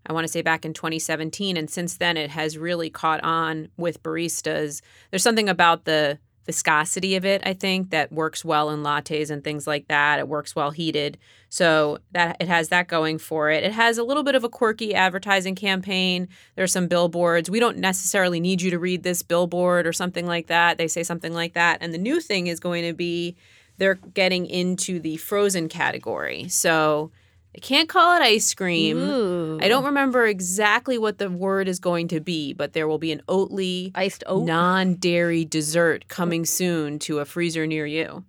I 0.07 0.13
want 0.13 0.25
to 0.25 0.33
say 0.33 0.43
back 0.43 0.65
in 0.65 0.73
2017 0.73 1.57
and 1.57 1.71
since 1.71 1.97
then 1.99 2.17
it 2.17 2.31
has 2.31 2.59
really 2.59 2.91
caught 2.91 3.23
on 3.23 3.69
with 3.77 4.03
baristas. 4.03 4.81
There's 5.11 5.23
something 5.23 5.49
about 5.49 5.85
the 5.85 6.19
viscosity 6.47 7.17
of 7.17 7.25
it, 7.25 7.43
I 7.45 7.55
think, 7.55 7.91
that 7.91 8.13
works 8.13 8.45
well 8.45 8.71
in 8.71 8.83
lattes 8.83 9.31
and 9.31 9.43
things 9.43 9.67
like 9.67 9.89
that. 9.89 10.19
It 10.19 10.29
works 10.29 10.55
well 10.55 10.71
heated. 10.71 11.19
So 11.49 11.99
that 12.13 12.37
it 12.41 12.49
has 12.49 12.69
that 12.69 12.89
going 12.89 13.19
for 13.19 13.51
it. 13.51 13.65
It 13.65 13.73
has 13.73 13.97
a 13.97 14.05
little 14.05 14.23
bit 14.23 14.35
of 14.35 14.45
a 14.45 14.49
quirky 14.49 14.95
advertising 14.95 15.55
campaign. 15.55 16.29
There's 16.57 16.73
some 16.73 16.89
billboards. 16.89 17.49
We 17.49 17.61
don't 17.61 17.79
necessarily 17.79 18.41
need 18.41 18.61
you 18.61 18.71
to 18.71 18.79
read 18.79 19.05
this 19.05 19.23
billboard 19.23 19.87
or 19.87 19.93
something 19.93 20.27
like 20.27 20.49
that. 20.49 20.77
They 20.77 20.89
say 20.89 21.03
something 21.03 21.33
like 21.33 21.55
that. 21.55 21.79
And 21.81 21.95
the 21.95 21.99
new 21.99 22.21
thing 22.21 22.49
is 22.49 22.61
going 22.61 22.85
to 22.85 22.93
be 22.93 23.37
they're 23.79 23.95
getting 23.95 24.47
into 24.47 25.01
the 25.01 25.17
frozen 25.17 25.69
category. 25.69 26.49
So 26.49 27.11
I 27.57 27.61
can't 27.61 27.89
call 27.89 28.17
it 28.17 28.23
ice 28.23 28.53
cream. 28.55 28.99
Ooh. 28.99 29.59
I 29.61 29.69
don't 29.69 29.85
remember 29.85 30.27
exactly 30.27 30.99
what 30.99 31.19
the 31.19 31.31
word 31.31 31.69
is 31.69 31.79
going 31.79 32.09
to 32.09 32.21
be, 32.21 32.53
but 32.53 32.73
there 32.73 32.89
will 32.89 32.99
be 32.99 33.13
an 33.13 33.23
Oatly 33.29 33.93
iced 33.95 34.25
oat. 34.27 34.45
non-dairy 34.45 35.45
dessert 35.45 36.09
coming 36.09 36.45
soon 36.45 36.99
to 37.01 37.21
a 37.21 37.25
freezer 37.25 37.67
near 37.67 37.87
you. 37.87 38.25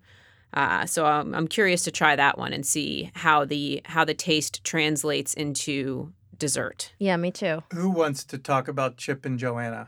Uh, 0.54 0.86
so 0.86 1.06
I'm, 1.06 1.34
I'm 1.36 1.48
curious 1.48 1.84
to 1.84 1.92
try 1.92 2.16
that 2.16 2.38
one 2.38 2.54
and 2.54 2.66
see 2.66 3.12
how 3.14 3.44
the 3.46 3.82
how 3.86 4.06
the 4.06 4.14
taste 4.14 4.64
translates 4.64 5.34
into 5.34 6.14
dessert. 6.38 6.94
Yeah, 6.98 7.18
me 7.18 7.32
too. 7.32 7.64
Who 7.74 7.90
wants 7.90 8.24
to 8.26 8.38
talk 8.38 8.68
about 8.68 8.96
Chip 8.96 9.26
and 9.26 9.38
Joanna? 9.38 9.88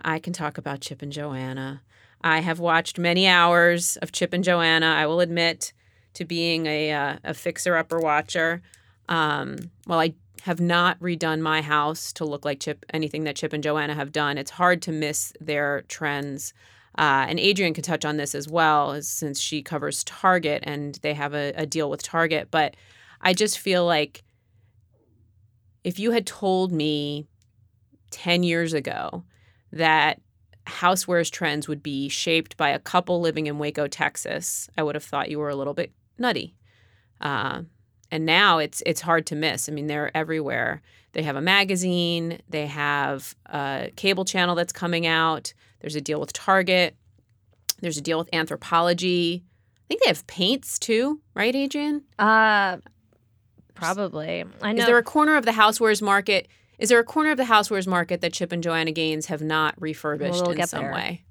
I 0.00 0.20
can 0.20 0.32
talk 0.32 0.58
about 0.58 0.80
Chip 0.80 1.02
and 1.02 1.10
Joanna. 1.10 1.82
I 2.22 2.40
have 2.40 2.58
watched 2.58 2.98
many 2.98 3.26
hours 3.26 3.96
of 3.98 4.12
Chip 4.12 4.32
and 4.32 4.42
Joanna. 4.44 4.86
I 4.86 5.06
will 5.06 5.20
admit 5.20 5.72
to 6.14 6.24
being 6.24 6.66
a 6.66 6.92
uh, 6.92 7.16
a 7.24 7.34
fixer 7.34 7.76
upper 7.76 8.00
watcher. 8.00 8.62
Um, 9.08 9.70
well, 9.86 10.00
I 10.00 10.14
have 10.42 10.60
not 10.60 10.98
redone 11.00 11.40
my 11.40 11.62
house 11.62 12.12
to 12.14 12.24
look 12.24 12.44
like 12.44 12.60
Chip 12.60 12.84
anything 12.92 13.24
that 13.24 13.36
Chip 13.36 13.52
and 13.52 13.62
Joanna 13.62 13.94
have 13.94 14.12
done. 14.12 14.38
It's 14.38 14.52
hard 14.52 14.82
to 14.82 14.92
miss 14.92 15.32
their 15.40 15.82
trends. 15.88 16.52
Uh, 16.96 17.26
and 17.28 17.38
Adrianne 17.38 17.74
can 17.74 17.84
touch 17.84 18.04
on 18.04 18.16
this 18.16 18.34
as 18.34 18.48
well, 18.48 19.00
since 19.02 19.38
she 19.40 19.62
covers 19.62 20.02
Target 20.02 20.64
and 20.66 20.98
they 21.02 21.14
have 21.14 21.32
a, 21.32 21.52
a 21.56 21.64
deal 21.64 21.88
with 21.88 22.02
Target. 22.02 22.48
But 22.50 22.74
I 23.20 23.34
just 23.34 23.58
feel 23.58 23.86
like 23.86 24.24
if 25.84 25.98
you 25.98 26.10
had 26.10 26.26
told 26.26 26.72
me 26.72 27.28
10 28.10 28.42
years 28.42 28.72
ago 28.72 29.24
that 29.72 30.20
housewares 30.68 31.30
trends 31.30 31.66
would 31.68 31.82
be 31.82 32.08
shaped 32.08 32.56
by 32.56 32.70
a 32.70 32.78
couple 32.78 33.20
living 33.20 33.46
in 33.46 33.58
Waco, 33.58 33.86
Texas, 33.88 34.68
I 34.76 34.82
would 34.82 34.94
have 34.94 35.04
thought 35.04 35.30
you 35.30 35.38
were 35.38 35.48
a 35.48 35.56
little 35.56 35.74
bit 35.74 35.92
nutty. 36.18 36.54
Uh, 37.20 37.62
and 38.10 38.24
now 38.24 38.58
it's 38.58 38.82
it's 38.86 39.00
hard 39.00 39.26
to 39.26 39.36
miss. 39.36 39.68
I 39.68 39.72
mean, 39.72 39.86
they're 39.86 40.16
everywhere. 40.16 40.82
They 41.12 41.22
have 41.22 41.36
a 41.36 41.40
magazine. 41.40 42.40
They 42.48 42.66
have 42.66 43.34
a 43.46 43.90
cable 43.96 44.24
channel 44.24 44.54
that's 44.54 44.72
coming 44.72 45.06
out. 45.06 45.52
There's 45.80 45.96
a 45.96 46.00
deal 46.00 46.20
with 46.20 46.32
Target. 46.32 46.96
There's 47.80 47.98
a 47.98 48.02
deal 48.02 48.18
with 48.18 48.30
Anthropologie. 48.30 49.42
I 49.42 49.84
think 49.88 50.02
they 50.02 50.08
have 50.08 50.26
paints 50.26 50.78
too, 50.78 51.20
right, 51.34 51.54
Adrianne? 51.54 52.02
Uh 52.18 52.78
probably. 53.74 54.44
I 54.62 54.72
know. 54.72 54.80
Is 54.80 54.86
there 54.86 54.98
a 54.98 55.02
corner 55.02 55.36
of 55.36 55.44
the 55.44 55.52
housewares 55.52 56.02
market? 56.02 56.48
Is 56.78 56.88
there 56.88 56.98
a 56.98 57.04
corner 57.04 57.30
of 57.30 57.36
the 57.36 57.44
housewares 57.44 57.86
market 57.86 58.20
that 58.20 58.32
Chip 58.32 58.52
and 58.52 58.62
Joanna 58.62 58.92
Gaines 58.92 59.26
have 59.26 59.42
not 59.42 59.74
refurbished 59.80 60.42
we'll 60.42 60.52
in 60.52 60.66
some 60.66 60.84
there. 60.84 60.92
way? 60.92 61.24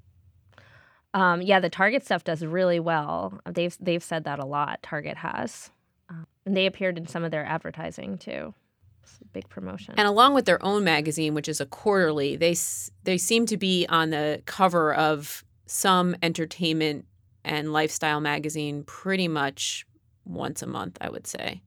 um 1.14 1.40
yeah, 1.40 1.60
the 1.60 1.70
Target 1.70 2.04
stuff 2.04 2.24
does 2.24 2.44
really 2.44 2.80
well. 2.80 3.40
They've 3.46 3.76
they've 3.80 4.02
said 4.02 4.24
that 4.24 4.38
a 4.38 4.44
lot. 4.44 4.82
Target 4.82 5.16
has. 5.18 5.70
Um, 6.10 6.26
and 6.46 6.56
they 6.56 6.66
appeared 6.66 6.98
in 6.98 7.06
some 7.06 7.24
of 7.24 7.30
their 7.30 7.44
advertising 7.44 8.18
too. 8.18 8.54
It's 9.02 9.18
a 9.22 9.24
big 9.32 9.48
promotion. 9.48 9.94
And 9.96 10.06
along 10.06 10.34
with 10.34 10.44
their 10.44 10.62
own 10.64 10.84
magazine, 10.84 11.34
which 11.34 11.48
is 11.48 11.60
a 11.60 11.66
quarterly, 11.66 12.36
they 12.36 12.54
they 13.04 13.18
seem 13.18 13.46
to 13.46 13.56
be 13.56 13.86
on 13.88 14.10
the 14.10 14.42
cover 14.46 14.94
of 14.94 15.44
some 15.66 16.16
entertainment 16.22 17.06
and 17.44 17.72
lifestyle 17.72 18.20
magazine 18.20 18.84
pretty 18.84 19.28
much 19.28 19.86
once 20.24 20.62
a 20.62 20.66
month. 20.66 20.98
I 21.00 21.08
would 21.08 21.26
say 21.26 21.62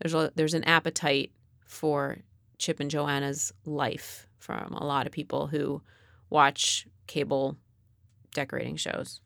there's 0.00 0.14
a 0.14 0.30
there's 0.34 0.54
an 0.54 0.64
appetite 0.64 1.32
for 1.66 2.18
Chip 2.62 2.78
and 2.78 2.90
Joanna's 2.90 3.52
life 3.64 4.28
from 4.38 4.72
a 4.74 4.84
lot 4.84 5.06
of 5.06 5.12
people 5.12 5.48
who 5.48 5.82
watch 6.30 6.86
cable 7.08 7.56
decorating 8.34 8.76
shows. 8.76 9.20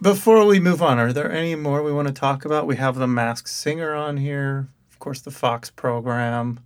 Before 0.00 0.44
we 0.46 0.58
move 0.60 0.82
on, 0.82 0.98
are 0.98 1.12
there 1.12 1.30
any 1.30 1.54
more 1.54 1.82
we 1.82 1.92
want 1.92 2.08
to 2.08 2.14
talk 2.14 2.46
about? 2.46 2.66
We 2.66 2.76
have 2.76 2.96
the 2.96 3.06
Masked 3.06 3.50
Singer 3.50 3.94
on 3.94 4.16
here, 4.16 4.68
of 4.90 4.98
course, 4.98 5.20
the 5.20 5.30
Fox 5.30 5.70
program. 5.70 6.60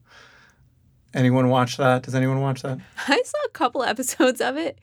Anyone 1.15 1.49
watch 1.49 1.77
that? 1.79 2.05
Does 2.05 2.15
anyone 2.15 2.41
watch 2.41 2.63
that? 2.63 2.79
I 3.09 3.21
saw 3.25 3.39
a 3.45 3.51
couple 3.51 3.83
episodes 3.83 4.41
of 4.41 4.57
it, 4.57 4.79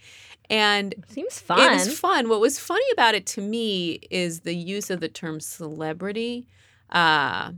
and 0.49 0.93
Seems 1.07 1.39
fun. 1.39 1.71
It 1.71 1.75
was 1.75 1.97
fun. 1.97 2.27
What 2.27 2.41
was 2.41 2.59
funny 2.59 2.85
about 2.91 3.15
it 3.15 3.25
to 3.27 3.41
me 3.41 3.99
is 4.11 4.41
the 4.41 4.55
use 4.55 4.89
of 4.89 4.99
the 4.99 5.09
term 5.09 5.39
celebrity. 5.39 6.45
Uh, 6.89 7.53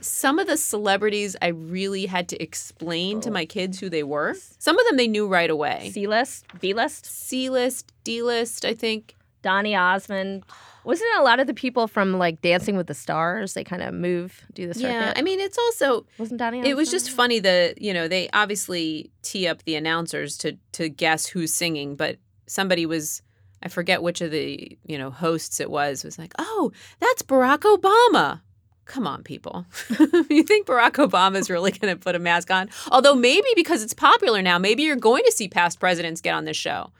some 0.00 0.38
of 0.38 0.46
the 0.46 0.56
celebrities 0.56 1.36
I 1.40 1.48
really 1.48 2.06
had 2.06 2.28
to 2.30 2.42
explain 2.42 3.20
to 3.22 3.30
oh. 3.30 3.32
my 3.32 3.44
kids 3.44 3.78
who 3.78 3.88
they 3.88 4.02
were. 4.02 4.34
Some 4.58 4.78
of 4.78 4.86
them 4.86 4.96
they 4.96 5.08
knew 5.08 5.26
right 5.26 5.50
away. 5.50 5.90
C 5.92 6.06
list, 6.06 6.46
B 6.60 6.74
list, 6.74 7.06
C 7.06 7.50
list, 7.50 7.92
D 8.04 8.22
list, 8.22 8.64
I 8.64 8.74
think. 8.74 9.16
Donny 9.42 9.74
Osmond. 9.74 10.44
Wasn't 10.84 11.08
a 11.16 11.22
lot 11.22 11.38
of 11.38 11.46
the 11.46 11.54
people 11.54 11.86
from 11.86 12.18
like 12.18 12.40
Dancing 12.40 12.76
with 12.76 12.86
the 12.86 12.94
Stars? 12.94 13.54
They 13.54 13.64
kind 13.64 13.82
of 13.82 13.94
move, 13.94 14.44
do 14.54 14.66
the 14.66 14.74
circuit. 14.74 14.88
Yeah, 14.88 15.12
I 15.14 15.22
mean 15.22 15.38
it's 15.40 15.58
also 15.58 16.06
Wasn't 16.18 16.38
Donny 16.38 16.58
Osmond? 16.58 16.70
it 16.70 16.74
was 16.76 16.90
just 16.90 17.10
funny 17.10 17.38
that 17.40 17.80
you 17.80 17.92
know 17.92 18.08
they 18.08 18.28
obviously 18.32 19.10
tee 19.22 19.46
up 19.46 19.62
the 19.64 19.76
announcers 19.76 20.36
to 20.38 20.56
to 20.72 20.88
guess 20.88 21.26
who's 21.26 21.52
singing, 21.52 21.94
but 21.96 22.18
somebody 22.46 22.86
was 22.86 23.22
I 23.62 23.68
forget 23.68 24.02
which 24.02 24.20
of 24.20 24.30
the 24.30 24.76
you 24.84 24.98
know 24.98 25.10
hosts 25.10 25.60
it 25.60 25.70
was 25.70 26.04
was 26.04 26.18
like, 26.18 26.32
oh, 26.38 26.72
that's 27.00 27.22
Barack 27.22 27.60
Obama. 27.60 28.40
Come 28.84 29.06
on, 29.06 29.22
people. 29.22 29.64
you 30.28 30.42
think 30.42 30.66
Barack 30.66 30.92
Obama 30.92 31.36
is 31.36 31.48
really 31.48 31.70
going 31.70 31.94
to 31.94 31.98
put 31.98 32.14
a 32.14 32.18
mask 32.18 32.50
on? 32.50 32.68
Although 32.90 33.14
maybe 33.14 33.46
because 33.54 33.82
it's 33.82 33.94
popular 33.94 34.42
now, 34.42 34.58
maybe 34.58 34.82
you're 34.82 34.96
going 34.96 35.22
to 35.24 35.32
see 35.32 35.48
past 35.48 35.78
presidents 35.78 36.20
get 36.20 36.34
on 36.34 36.44
this 36.44 36.56
show. 36.56 36.90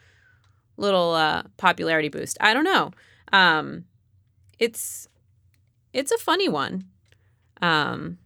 Little 0.77 1.13
uh, 1.13 1.43
popularity 1.57 2.09
boost. 2.09 2.39
I 2.41 2.55
don't 2.55 2.65
know. 2.65 2.93
Um, 3.33 3.85
it's 4.59 5.09
it's 5.93 6.13
a 6.13 6.19
funny 6.19 6.49
one. 6.49 6.85
Um, 7.61 8.19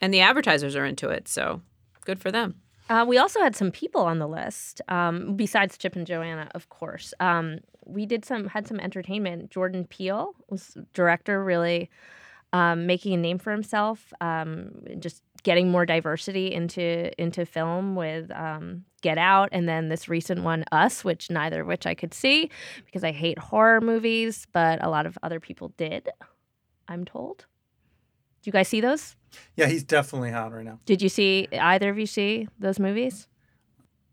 and 0.00 0.12
the 0.12 0.20
advertisers 0.20 0.76
are 0.76 0.84
into 0.84 1.08
it, 1.08 1.28
so 1.28 1.62
good 2.04 2.20
for 2.20 2.30
them. 2.30 2.56
Uh, 2.90 3.04
we 3.06 3.16
also 3.16 3.40
had 3.40 3.56
some 3.56 3.70
people 3.70 4.02
on 4.02 4.18
the 4.18 4.28
list 4.28 4.82
um, 4.88 5.36
besides 5.36 5.78
Chip 5.78 5.96
and 5.96 6.06
Joanna, 6.06 6.50
of 6.54 6.68
course. 6.68 7.14
Um, 7.20 7.60
we 7.86 8.04
did 8.04 8.24
some 8.24 8.48
had 8.48 8.66
some 8.66 8.80
entertainment. 8.80 9.50
Jordan 9.50 9.86
Peele 9.86 10.34
was 10.48 10.76
director, 10.92 11.42
really 11.42 11.90
um, 12.54 12.86
making 12.86 13.12
a 13.12 13.16
name 13.16 13.38
for 13.38 13.50
himself, 13.50 14.12
um, 14.20 14.70
just 15.00 15.22
getting 15.42 15.70
more 15.70 15.84
diversity 15.84 16.54
into 16.54 17.10
into 17.20 17.44
film 17.44 17.96
with 17.96 18.30
um, 18.30 18.84
Get 19.02 19.18
Out, 19.18 19.48
and 19.50 19.68
then 19.68 19.88
this 19.88 20.08
recent 20.08 20.44
one, 20.44 20.64
Us, 20.70 21.04
which 21.04 21.30
neither 21.30 21.62
of 21.62 21.66
which 21.66 21.84
I 21.84 21.94
could 21.94 22.14
see 22.14 22.48
because 22.86 23.02
I 23.02 23.10
hate 23.10 23.40
horror 23.40 23.80
movies, 23.80 24.46
but 24.52 24.82
a 24.82 24.88
lot 24.88 25.04
of 25.04 25.18
other 25.22 25.40
people 25.40 25.72
did. 25.76 26.08
I'm 26.86 27.04
told. 27.04 27.38
Do 28.42 28.48
you 28.48 28.52
guys 28.52 28.68
see 28.68 28.80
those? 28.80 29.16
Yeah, 29.56 29.66
he's 29.66 29.82
definitely 29.82 30.30
hot 30.30 30.52
right 30.52 30.64
now. 30.64 30.78
Did 30.86 31.02
you 31.02 31.08
see 31.08 31.48
either 31.52 31.90
of 31.90 31.98
you 31.98 32.06
see 32.06 32.46
those 32.60 32.78
movies? 32.78 33.26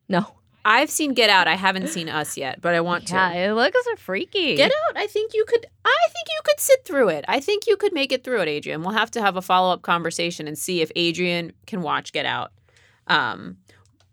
No. 0.09 0.25
I've 0.63 0.89
seen 0.89 1.13
Get 1.13 1.29
Out. 1.29 1.47
I 1.47 1.55
haven't 1.55 1.87
seen 1.87 2.07
Us 2.09 2.37
yet, 2.37 2.61
but 2.61 2.73
I 2.75 2.81
want 2.81 3.07
to. 3.07 3.13
Yeah, 3.15 3.31
it 3.49 3.53
looks 3.53 3.77
freaky. 3.97 4.55
Get 4.55 4.71
Out. 4.89 4.97
I 4.97 5.07
think 5.07 5.33
you 5.33 5.43
could. 5.45 5.65
I 5.85 5.97
think 6.07 6.27
you 6.29 6.41
could 6.43 6.59
sit 6.59 6.85
through 6.85 7.09
it. 7.09 7.25
I 7.27 7.39
think 7.39 7.65
you 7.67 7.77
could 7.77 7.93
make 7.93 8.11
it 8.11 8.23
through 8.23 8.41
it, 8.41 8.47
Adrianne. 8.47 8.81
We'll 8.81 8.91
have 8.91 9.11
to 9.11 9.21
have 9.21 9.37
a 9.37 9.41
follow 9.41 9.73
up 9.73 9.81
conversation 9.81 10.47
and 10.47 10.57
see 10.57 10.81
if 10.81 10.91
Adrianne 10.95 11.51
can 11.67 11.81
watch 11.81 12.11
Get 12.13 12.25
Out. 12.25 12.51
Um, 13.07 13.57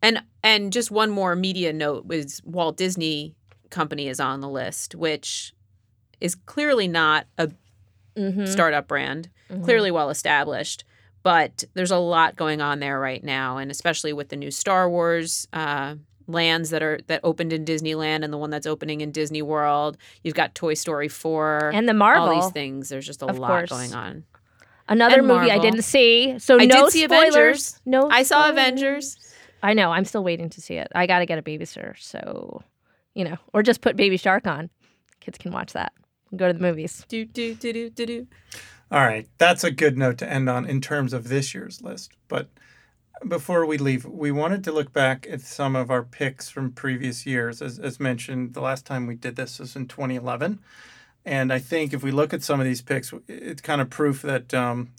and 0.02 0.22
and 0.42 0.72
just 0.72 0.90
one 0.90 1.10
more 1.10 1.34
media 1.36 1.72
note 1.72 2.06
was 2.06 2.40
Walt 2.44 2.76
Disney 2.76 3.34
Company 3.70 4.08
is 4.08 4.18
on 4.20 4.40
the 4.40 4.48
list, 4.48 4.94
which 4.94 5.52
is 6.20 6.34
clearly 6.34 6.88
not 6.88 7.26
a 7.36 7.50
Mm-hmm. 8.16 8.46
startup 8.46 8.88
brand, 8.88 9.28
Mhm. 9.48 9.62
clearly 9.62 9.92
well 9.92 10.10
established. 10.10 10.82
But 11.22 11.62
there's 11.74 11.92
a 11.92 11.98
lot 11.98 12.34
going 12.34 12.60
on 12.60 12.80
there 12.80 12.98
right 12.98 13.22
now, 13.22 13.58
and 13.58 13.70
especially 13.70 14.12
with 14.12 14.30
the 14.30 14.34
new 14.36 14.50
Star 14.50 14.90
Wars 14.90 15.46
uh, 15.52 15.94
lands 16.28 16.70
that 16.70 16.82
are 16.82 17.00
that 17.08 17.20
opened 17.24 17.52
in 17.52 17.64
Disneyland 17.64 18.22
and 18.22 18.32
the 18.32 18.38
one 18.38 18.50
that's 18.50 18.66
opening 18.66 19.00
in 19.00 19.10
Disney 19.10 19.42
World. 19.42 19.96
You've 20.22 20.34
got 20.34 20.54
Toy 20.54 20.74
Story 20.74 21.08
four, 21.08 21.70
and 21.74 21.88
the 21.88 21.94
Marvel. 21.94 22.28
all 22.28 22.40
these 22.42 22.52
things. 22.52 22.88
There's 22.90 23.06
just 23.06 23.22
a 23.22 23.26
Of 23.26 23.38
lot 23.38 23.48
course. 23.48 23.70
going 23.70 23.94
on. 23.94 24.24
Another 24.88 25.18
and 25.18 25.26
movie 25.26 25.50
I 25.50 25.58
didn't 25.58 25.82
see. 25.82 26.38
So 26.38 26.56
I 26.56 26.60
did 26.60 26.68
no 26.70 26.88
see 26.88 27.04
spoilers. 27.04 27.32
Avengers. 27.32 27.80
No, 27.84 28.08
I 28.10 28.22
saw. 28.22 28.48
Avengers. 28.48 29.16
I 29.62 29.74
know. 29.74 29.90
I'm 29.90 30.04
still 30.04 30.22
waiting 30.22 30.48
to 30.50 30.60
see 30.60 30.74
it. 30.76 30.86
I 30.94 31.06
got 31.06 31.18
to 31.18 31.26
get 31.26 31.38
a 31.38 31.42
babysitter, 31.42 31.98
so 31.98 32.62
you 33.14 33.24
know, 33.24 33.36
or 33.52 33.62
just 33.62 33.80
put 33.80 33.96
Baby 33.96 34.16
Shark 34.16 34.46
on. 34.46 34.70
Kids 35.20 35.36
can 35.38 35.50
watch 35.52 35.72
that. 35.72 35.92
and 36.30 36.38
Go 36.38 36.46
to 36.46 36.52
the 36.54 36.60
movies. 36.60 37.04
Do 37.08 37.24
do 37.24 37.54
do 37.54 37.72
do 37.72 37.90
do 37.90 38.06
do. 38.06 38.26
All 38.90 39.00
right, 39.04 39.28
that's 39.36 39.64
a 39.64 39.70
good 39.70 39.98
note 39.98 40.16
to 40.18 40.30
end 40.32 40.48
on 40.48 40.64
in 40.64 40.80
terms 40.80 41.12
of 41.12 41.28
this 41.28 41.52
year's 41.54 41.82
list. 41.82 42.12
But 42.28 42.48
before 43.26 43.66
we 43.66 43.78
leave, 43.78 44.04
we 44.04 44.30
wanted 44.30 44.62
to 44.64 44.72
look 44.72 44.92
back 44.92 45.26
at 45.30 45.40
some 45.40 45.74
of 45.74 45.90
our 45.90 46.02
picks 46.02 46.48
from 46.48 46.72
previous 46.72 47.26
years. 47.26 47.60
As, 47.60 47.78
as 47.78 47.98
mentioned, 47.98 48.54
the 48.54 48.60
last 48.60 48.86
time 48.86 49.06
we 49.06 49.14
did 49.14 49.36
this 49.36 49.58
was 49.58 49.74
in 49.74 49.86
2011. 49.86 50.60
And 51.24 51.52
I 51.52 51.58
think 51.58 51.92
if 51.92 52.02
we 52.02 52.10
look 52.10 52.32
at 52.32 52.42
some 52.42 52.60
of 52.60 52.66
these 52.66 52.82
picks, 52.82 53.12
it's 53.26 53.60
kind 53.60 53.80
of 53.80 53.90
proof 53.90 54.22
that, 54.22 54.54
um, 54.54 54.90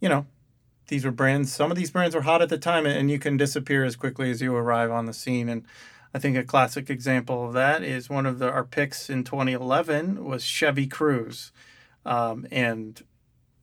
you 0.00 0.08
know, 0.08 0.26
these 0.88 1.04
were 1.04 1.10
brands, 1.10 1.52
some 1.52 1.70
of 1.70 1.76
these 1.76 1.90
brands 1.90 2.14
were 2.14 2.22
hot 2.22 2.42
at 2.42 2.48
the 2.48 2.58
time 2.58 2.84
and 2.86 3.10
you 3.10 3.18
can 3.18 3.36
disappear 3.36 3.84
as 3.84 3.96
quickly 3.96 4.30
as 4.30 4.42
you 4.42 4.54
arrive 4.54 4.90
on 4.90 5.06
the 5.06 5.12
scene. 5.12 5.48
And 5.48 5.64
I 6.14 6.18
think 6.18 6.36
a 6.36 6.44
classic 6.44 6.90
example 6.90 7.46
of 7.46 7.52
that 7.54 7.82
is 7.82 8.10
one 8.10 8.26
of 8.26 8.38
the, 8.38 8.50
our 8.50 8.64
picks 8.64 9.08
in 9.08 9.24
2011 9.24 10.24
was 10.24 10.44
Chevy 10.44 10.86
Cruze. 10.86 11.50
Um, 12.04 12.46
and 12.50 13.02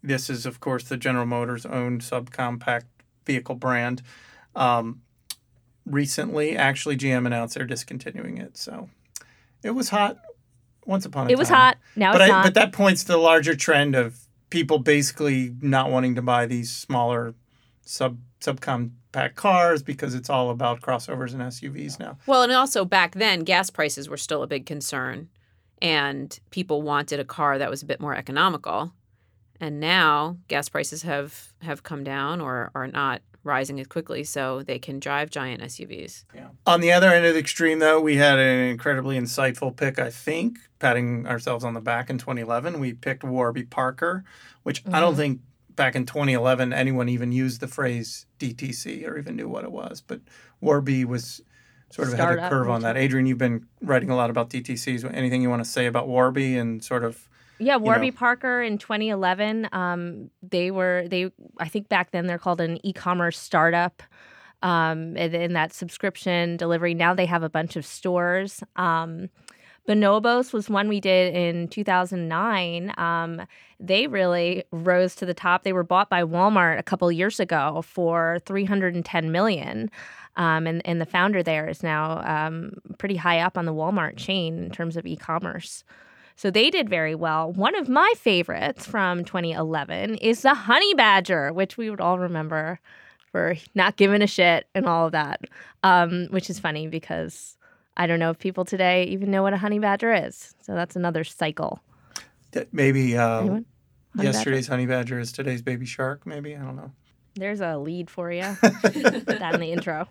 this 0.01 0.29
is, 0.29 0.46
of 0.46 0.60
course, 0.60 0.86
the 0.86 0.98
General 0.98 1.25
Motors 1.25 1.65
owned 1.65 2.01
subcompact 2.01 2.86
vehicle 3.29 3.55
brand. 3.55 4.01
Um, 4.55 5.01
recently, 5.86 6.57
actually, 6.57 6.98
GM 6.98 7.25
announced 7.25 7.55
they're 7.55 7.65
discontinuing 7.65 8.38
it. 8.38 8.57
So 8.57 8.89
it 9.63 9.71
was 9.71 9.89
hot 9.89 10.17
once 10.86 11.05
upon 11.05 11.27
a 11.27 11.29
time. 11.29 11.33
It 11.33 11.38
was 11.38 11.50
hot. 11.50 11.77
Now 11.95 12.12
But, 12.13 12.21
it's 12.21 12.31
I, 12.31 12.33
not. 12.33 12.43
but 12.45 12.53
that 12.55 12.71
points 12.74 13.03
to 13.03 13.12
the 13.12 13.17
larger 13.17 13.55
trend 13.55 13.95
of 13.95 14.19
people 14.50 14.79
basically 14.79 15.53
not 15.62 15.91
wanting 15.91 16.15
to 16.15 16.21
buy 16.21 16.45
these 16.48 16.71
smaller 16.71 17.36
sub 17.86 18.17
subcompact 18.41 19.35
cars 19.35 19.83
because 19.83 20.15
it's 20.15 20.29
all 20.29 20.50
about 20.50 20.81
crossovers 20.81 21.33
and 21.33 21.42
SUVs 21.42 22.00
now. 22.00 22.18
Well, 22.25 22.42
and 22.42 22.51
also 22.53 22.85
back 22.85 23.15
then, 23.15 23.42
gas 23.42 23.70
prices 23.70 24.07
were 24.07 24.18
still 24.18 24.44
a 24.44 24.48
big 24.48 24.65
concern, 24.65 25.27
and 25.81 26.39
people 26.50 26.81
wanted 26.81 27.20
a 27.20 27.25
car 27.25 27.57
that 27.57 27.70
was 27.70 27.83
a 27.83 27.85
bit 27.85 28.00
more 28.00 28.15
economical. 28.15 28.94
And 29.59 29.79
now 29.79 30.37
gas 30.48 30.69
prices 30.69 31.03
have 31.03 31.53
have 31.61 31.83
come 31.83 32.03
down 32.03 32.39
or 32.41 32.72
are 32.75 32.87
not 32.87 33.22
rising 33.43 33.79
as 33.79 33.87
quickly, 33.87 34.24
so 34.24 34.61
they 34.63 34.79
can 34.79 35.00
drive 35.00 35.29
giant 35.29 35.61
SUVs. 35.63 36.24
On 36.65 36.81
the 36.81 36.91
other 36.91 37.07
end 37.09 37.25
of 37.25 37.33
the 37.33 37.39
extreme, 37.39 37.79
though, 37.79 38.00
we 38.00 38.17
had 38.17 38.37
an 38.37 38.69
incredibly 38.69 39.17
insightful 39.17 39.75
pick, 39.75 39.98
I 39.98 40.09
think, 40.09 40.59
patting 40.79 41.25
ourselves 41.25 41.63
on 41.63 41.74
the 41.74 41.79
back 41.81 42.09
in 42.09 42.17
2011. 42.17 42.79
We 42.79 42.93
picked 42.93 43.24
Warby 43.24 43.63
Parker, 43.63 44.24
which 44.63 44.83
I 44.91 45.00
don't 45.00 45.13
Mhm. 45.13 45.17
think 45.17 45.39
back 45.75 45.95
in 45.95 46.05
2011 46.05 46.74
anyone 46.74 47.07
even 47.07 47.31
used 47.31 47.61
the 47.61 47.67
phrase 47.67 48.25
DTC 48.37 49.05
or 49.05 49.17
even 49.17 49.37
knew 49.37 49.48
what 49.48 49.63
it 49.63 49.72
was. 49.72 50.01
But 50.01 50.19
Warby 50.59 51.05
was 51.05 51.41
sort 51.89 52.09
of 52.09 52.13
ahead 52.15 52.27
of 52.27 52.33
Startup 52.33 52.50
curve 52.51 52.69
on 52.69 52.81
that. 52.81 52.98
Adrianne, 52.98 53.27
you've 53.27 53.37
been 53.37 53.65
writing 53.81 54.09
a 54.09 54.15
lot 54.15 54.29
about 54.29 54.50
DTCs. 54.50 55.05
Anything 55.05 55.41
you 55.41 55.50
want 55.50 55.63
to 55.63 55.69
say 55.69 55.85
about 55.85 56.07
Warby 56.07 56.57
and 56.57 56.83
sort 56.83 57.03
of 57.05 57.29
Yeah, 57.59 57.75
Warby 57.75 58.11
know. 58.11 58.17
Parker 58.17 58.61
in 58.61 58.77
2011. 58.77 59.69
Um, 59.72 60.29
they 60.41 60.72
were 60.72 61.05
they. 61.09 61.31
I 61.59 61.67
think 61.67 61.89
back 61.89 62.11
then 62.11 62.27
they're 62.27 62.39
called 62.39 62.61
an 62.61 62.79
e-commerce 62.85 63.37
startup. 63.37 64.01
Um, 64.61 65.15
and 65.15 65.33
in 65.33 65.53
that 65.53 65.74
subscription 65.74 66.57
delivery, 66.57 66.93
now 66.93 67.13
they 67.13 67.25
have 67.25 67.43
a 67.43 67.50
bunch 67.50 67.75
of 67.75 67.85
stores. 67.85 68.61
Um, 68.75 69.29
Bonobos 69.87 70.53
was 70.53 70.69
one 70.69 70.87
we 70.87 71.00
did 71.00 71.33
in 71.33 71.67
2009. 71.67 72.93
Um, 72.98 73.41
they 73.79 74.05
really 74.05 74.63
rose 74.72 75.15
to 75.15 75.25
the 75.25 75.33
top. 75.33 75.63
They 75.63 75.74
were 75.74 75.83
bought 75.83 76.11
by 76.11 76.24
Walmart 76.24 76.77
a 76.77 76.83
couple 76.83 77.11
years 77.11 77.39
ago 77.39 77.81
for 77.83 78.39
310 78.45 79.31
million. 79.31 79.89
Um, 80.35 80.67
and, 80.67 80.85
and 80.85 81.01
the 81.01 81.07
founder 81.07 81.41
there 81.41 81.67
is 81.67 81.81
now 81.81 82.22
um, 82.22 82.74
pretty 83.00 83.15
high 83.15 83.39
up 83.39 83.57
on 83.57 83.65
the 83.65 83.74
Walmart 83.74 84.15
chain 84.15 84.61
in 84.61 84.69
terms 84.69 84.95
of 84.95 85.07
e-commerce. 85.07 85.83
So 86.40 86.50
they 86.50 86.70
did 86.70 86.88
very 86.88 87.16
well. 87.16 87.52
One 87.52 87.75
of 87.75 87.90
my 87.90 88.14
favorites 88.16 88.86
from 88.86 89.25
2011 89.25 90.16
is 90.16 90.42
the 90.42 90.54
Honey 90.54 90.94
Badger, 90.94 91.52
which 91.52 91.75
we 91.75 91.90
would 91.90 92.00
all 92.00 92.18
remember 92.18 92.80
for 93.30 93.58
not 93.75 93.98
giving 93.98 94.22
a 94.22 94.28
shit 94.28 94.66
and 94.74 94.86
all 94.86 95.08
of 95.08 95.12
that, 95.12 95.42
um, 95.84 96.28
which 96.30 96.50
is 96.50 96.58
funny 96.58 96.88
because 96.88 97.58
I 97.98 98.08
don't 98.08 98.20
know 98.20 98.30
if 98.30 98.40
people 98.40 98.64
today 98.64 99.04
even 99.08 99.32
know 99.32 99.44
what 99.44 99.52
a 99.52 99.58
honey 99.58 99.80
badger 99.80 100.14
is. 100.14 100.56
So 100.62 100.75
that's 100.75 100.96
another 100.96 101.25
cycle. 101.25 101.82
maybe 102.72 103.18
uh? 103.18 103.42
Honey 103.42 103.66
badger? 104.16 104.28
yesterday's 104.30 104.68
honey 104.68 104.86
badger 104.86 105.20
is 105.20 105.34
today's 105.34 105.62
baby 105.62 105.86
shark. 105.86 106.25
Maybe 106.25 106.56
I 106.56 106.60
don't 106.60 106.78
know. 106.78 106.94
There's 107.40 107.62
a 107.62 107.78
lead 107.78 108.10
for 108.10 108.32
you. 108.32 108.44
Put 108.62 108.84
that 108.84 109.56
in 109.56 109.60
the 109.60 109.72
intro. 109.72 110.08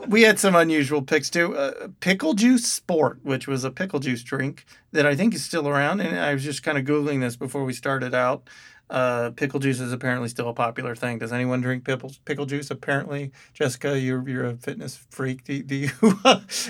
we 0.08 0.22
had 0.22 0.38
some 0.38 0.54
unusual 0.54 1.02
picks 1.02 1.30
too. 1.30 1.56
Uh, 1.56 1.88
pickle 2.00 2.34
juice 2.34 2.66
sport, 2.66 3.20
which 3.22 3.46
was 3.46 3.64
a 3.64 3.70
pickle 3.70 4.00
juice 4.00 4.22
drink 4.22 4.64
that 4.92 5.06
I 5.06 5.14
think 5.14 5.34
is 5.34 5.44
still 5.44 5.68
around. 5.68 6.00
And 6.00 6.18
I 6.18 6.32
was 6.32 6.42
just 6.42 6.62
kind 6.62 6.78
of 6.78 6.84
googling 6.84 7.20
this 7.20 7.36
before 7.36 7.64
we 7.64 7.72
started 7.72 8.14
out. 8.14 8.48
Uh, 8.88 9.30
pickle 9.30 9.58
juice 9.58 9.80
is 9.80 9.92
apparently 9.92 10.28
still 10.28 10.48
a 10.48 10.54
popular 10.54 10.94
thing. 10.94 11.18
Does 11.18 11.32
anyone 11.32 11.60
drink 11.60 11.84
pickle 11.84 12.12
pickle 12.24 12.46
juice? 12.46 12.70
Apparently, 12.70 13.32
Jessica, 13.52 13.98
you're 13.98 14.26
you're 14.28 14.44
a 14.44 14.56
fitness 14.56 14.96
freak. 15.10 15.44
Do, 15.44 15.60
do 15.62 15.74
you? 15.74 15.90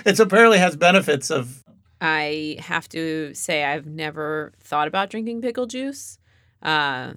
it's 0.07 0.21
apparently 0.21 0.59
has 0.59 0.77
benefits 0.77 1.31
of. 1.31 1.63
I 2.01 2.57
have 2.61 2.89
to 2.91 3.35
say 3.35 3.65
I've 3.65 3.87
never 3.87 4.53
thought 4.61 4.89
about 4.89 5.11
drinking 5.11 5.43
pickle 5.43 5.67
juice. 5.67 6.19
Uh, 6.63 7.15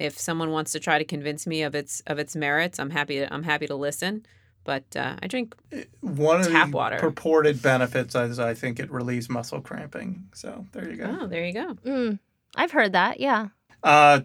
if 0.00 0.18
someone 0.18 0.50
wants 0.50 0.72
to 0.72 0.80
try 0.80 0.98
to 0.98 1.04
convince 1.04 1.46
me 1.46 1.62
of 1.62 1.74
its 1.74 2.02
of 2.06 2.18
its 2.18 2.34
merits, 2.34 2.78
I'm 2.80 2.90
happy 2.90 3.18
to 3.20 3.32
I'm 3.32 3.42
happy 3.44 3.66
to 3.66 3.74
listen. 3.76 4.26
But 4.64 4.84
uh, 4.96 5.16
I 5.22 5.26
drink 5.26 5.54
One 6.00 6.40
of 6.40 6.48
Tap 6.48 6.70
the 6.70 6.76
water. 6.76 6.98
purported 6.98 7.62
benefits 7.62 8.14
is 8.14 8.38
I 8.38 8.54
think 8.54 8.78
it 8.80 8.90
relieves 8.90 9.28
muscle 9.30 9.60
cramping. 9.60 10.28
So 10.34 10.66
there 10.72 10.88
you 10.90 10.96
go. 10.96 11.18
oh, 11.22 11.26
there 11.26 11.44
you 11.44 11.52
go. 11.52 11.74
Mm, 11.86 12.18
I've 12.56 12.72
heard 12.72 12.92
that. 12.92 13.20
Yeah. 13.20 13.48
Uh, 13.82 14.20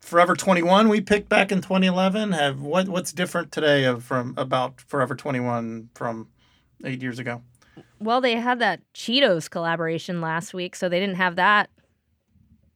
Forever 0.00 0.34
21 0.36 0.90
we 0.90 1.00
picked 1.00 1.30
back 1.30 1.50
in 1.50 1.62
2011. 1.62 2.32
Have 2.32 2.60
what 2.60 2.88
what's 2.88 3.12
different 3.12 3.52
today 3.52 3.84
of 3.84 4.04
from 4.04 4.34
about 4.36 4.80
Forever 4.82 5.14
21 5.14 5.88
from 5.94 6.28
8 6.84 7.00
years 7.00 7.18
ago? 7.18 7.40
Well, 7.98 8.20
they 8.20 8.36
had 8.36 8.58
that 8.58 8.80
Cheetos 8.92 9.48
collaboration 9.48 10.20
last 10.20 10.52
week, 10.52 10.76
so 10.76 10.88
they 10.90 11.00
didn't 11.00 11.16
have 11.16 11.36
that 11.36 11.70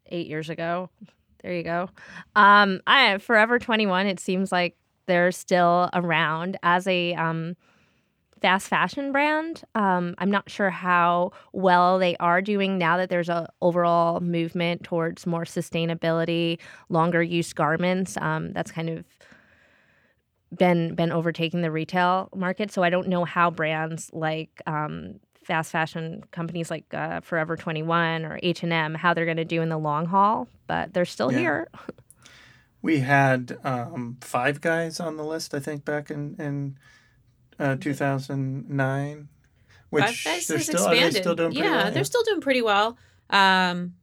eight 0.07 0.27
years 0.27 0.49
ago. 0.49 0.89
There 1.43 1.55
you 1.55 1.63
go. 1.63 1.89
Um, 2.35 2.81
I 2.87 3.19
Forever 3.19 3.59
Twenty 3.59 3.87
One. 3.87 4.07
It 4.07 4.21
seems 4.21 4.51
like 4.51 4.77
they're 5.07 5.33
still 5.33 5.89
around 5.95 6.59
as 6.63 6.87
a 6.87 7.15
um, 7.15 7.57
fast 8.41 8.69
fashion 8.69 9.13
brand. 9.13 9.63
Um, 9.75 10.15
I'm 10.19 10.31
not 10.31 10.51
sure 10.51 10.71
how 10.71 11.33
well 11.53 11.99
they 11.99 12.17
are 12.19 12.43
doing 12.43 12.79
now 12.79 12.97
that 12.97 13.09
there's 13.09 13.29
a 13.29 13.49
overall 13.61 14.21
movement 14.21 14.85
towards 14.85 15.27
more 15.27 15.45
sustainability, 15.45 16.59
longer 16.89 17.23
use 17.23 17.53
garments. 17.53 18.17
Um, 18.17 18.53
that's 18.53 18.71
kind 18.71 18.91
of 18.91 19.05
been 20.57 20.95
been 20.95 21.13
overtaking 21.13 21.63
the 21.63 21.71
retail 21.71 22.31
market. 22.35 22.71
So 22.73 22.83
I 22.83 22.91
don't 22.91 23.09
know 23.09 23.25
how 23.25 23.51
brands 23.51 24.11
like 24.13 24.63
um, 24.67 25.21
fast 25.49 25.73
fashion 25.73 26.23
companies 26.31 26.71
like 26.71 26.85
uh, 26.95 27.21
Forever 27.23 27.57
21 27.57 28.25
or 28.25 28.39
H&M 28.43 28.95
how 28.95 29.15
they're 29.15 29.25
going 29.25 29.39
to 29.39 29.45
do 29.45 29.63
in 29.63 29.69
the 29.71 29.79
long 29.79 30.07
haul, 30.07 30.47
but 30.69 30.93
they're 30.95 31.05
still 31.05 31.33
Yeah. 31.33 31.39
here. 31.39 31.69
We 32.81 33.01
had 33.01 33.59
um, 33.65 34.19
five 34.21 34.61
guys 34.61 35.01
on 35.01 35.17
the 35.17 35.25
list, 35.25 35.53
I 35.53 35.59
think, 35.59 35.85
back 35.85 36.13
in 36.13 36.37
in 36.39 36.77
uh, 37.59 37.75
2009. 37.75 39.29
Which 39.91 40.05
Five 40.05 40.25
Guys 40.25 40.47
they're 40.47 40.59
has 40.59 40.67
still 40.67 40.87
are 40.87 40.91
they 40.91 40.97
expanded. 40.99 41.23
still 41.23 41.35
doing 41.35 41.53
pretty 41.55 41.67
yeah, 41.69 41.83
well? 41.85 41.93
they're 41.93 42.05
still 42.05 42.23
doing 42.23 42.41
pretty 42.41 42.63
well. 42.63 42.97
Um, 43.31 43.95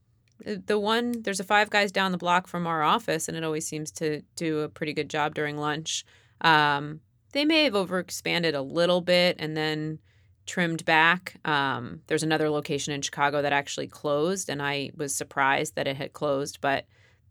the 0.45 0.77
one 0.77 1.21
there's 1.21 1.39
a 1.39 1.43
Five 1.45 1.69
Guys 1.69 1.91
down 1.91 2.12
the 2.12 2.17
block 2.17 2.47
from 2.47 2.67
our 2.67 2.84
office, 2.84 3.29
and 3.29 3.38
it 3.38 3.43
always 3.45 3.65
seems 3.65 3.91
to 3.91 4.21
do 4.36 4.60
a 4.60 4.67
pretty 4.67 4.91
good 4.93 5.10
job 5.10 5.36
during 5.36 5.58
lunch. 5.58 6.03
Um, 6.41 6.99
they 7.31 7.45
may 7.45 7.63
have 7.63 7.73
overexpanded 7.73 8.55
a 8.55 8.62
little 8.62 8.99
bit 8.99 9.38
and 9.39 9.55
then 9.55 9.99
trimmed 10.45 10.86
back. 10.86 11.36
Um, 11.45 12.01
there's 12.08 12.23
another 12.23 12.49
location 12.49 12.93
in 12.93 13.01
Chicago 13.01 13.41
that 13.41 13.53
actually 13.53 13.88
closed, 13.88 14.49
and 14.49 14.62
I 14.62 14.91
was 14.95 15.13
surprised 15.15 15.75
that 15.75 15.88
it 15.88 15.97
had 15.97 16.13
closed, 16.13 16.62
but 16.62 16.86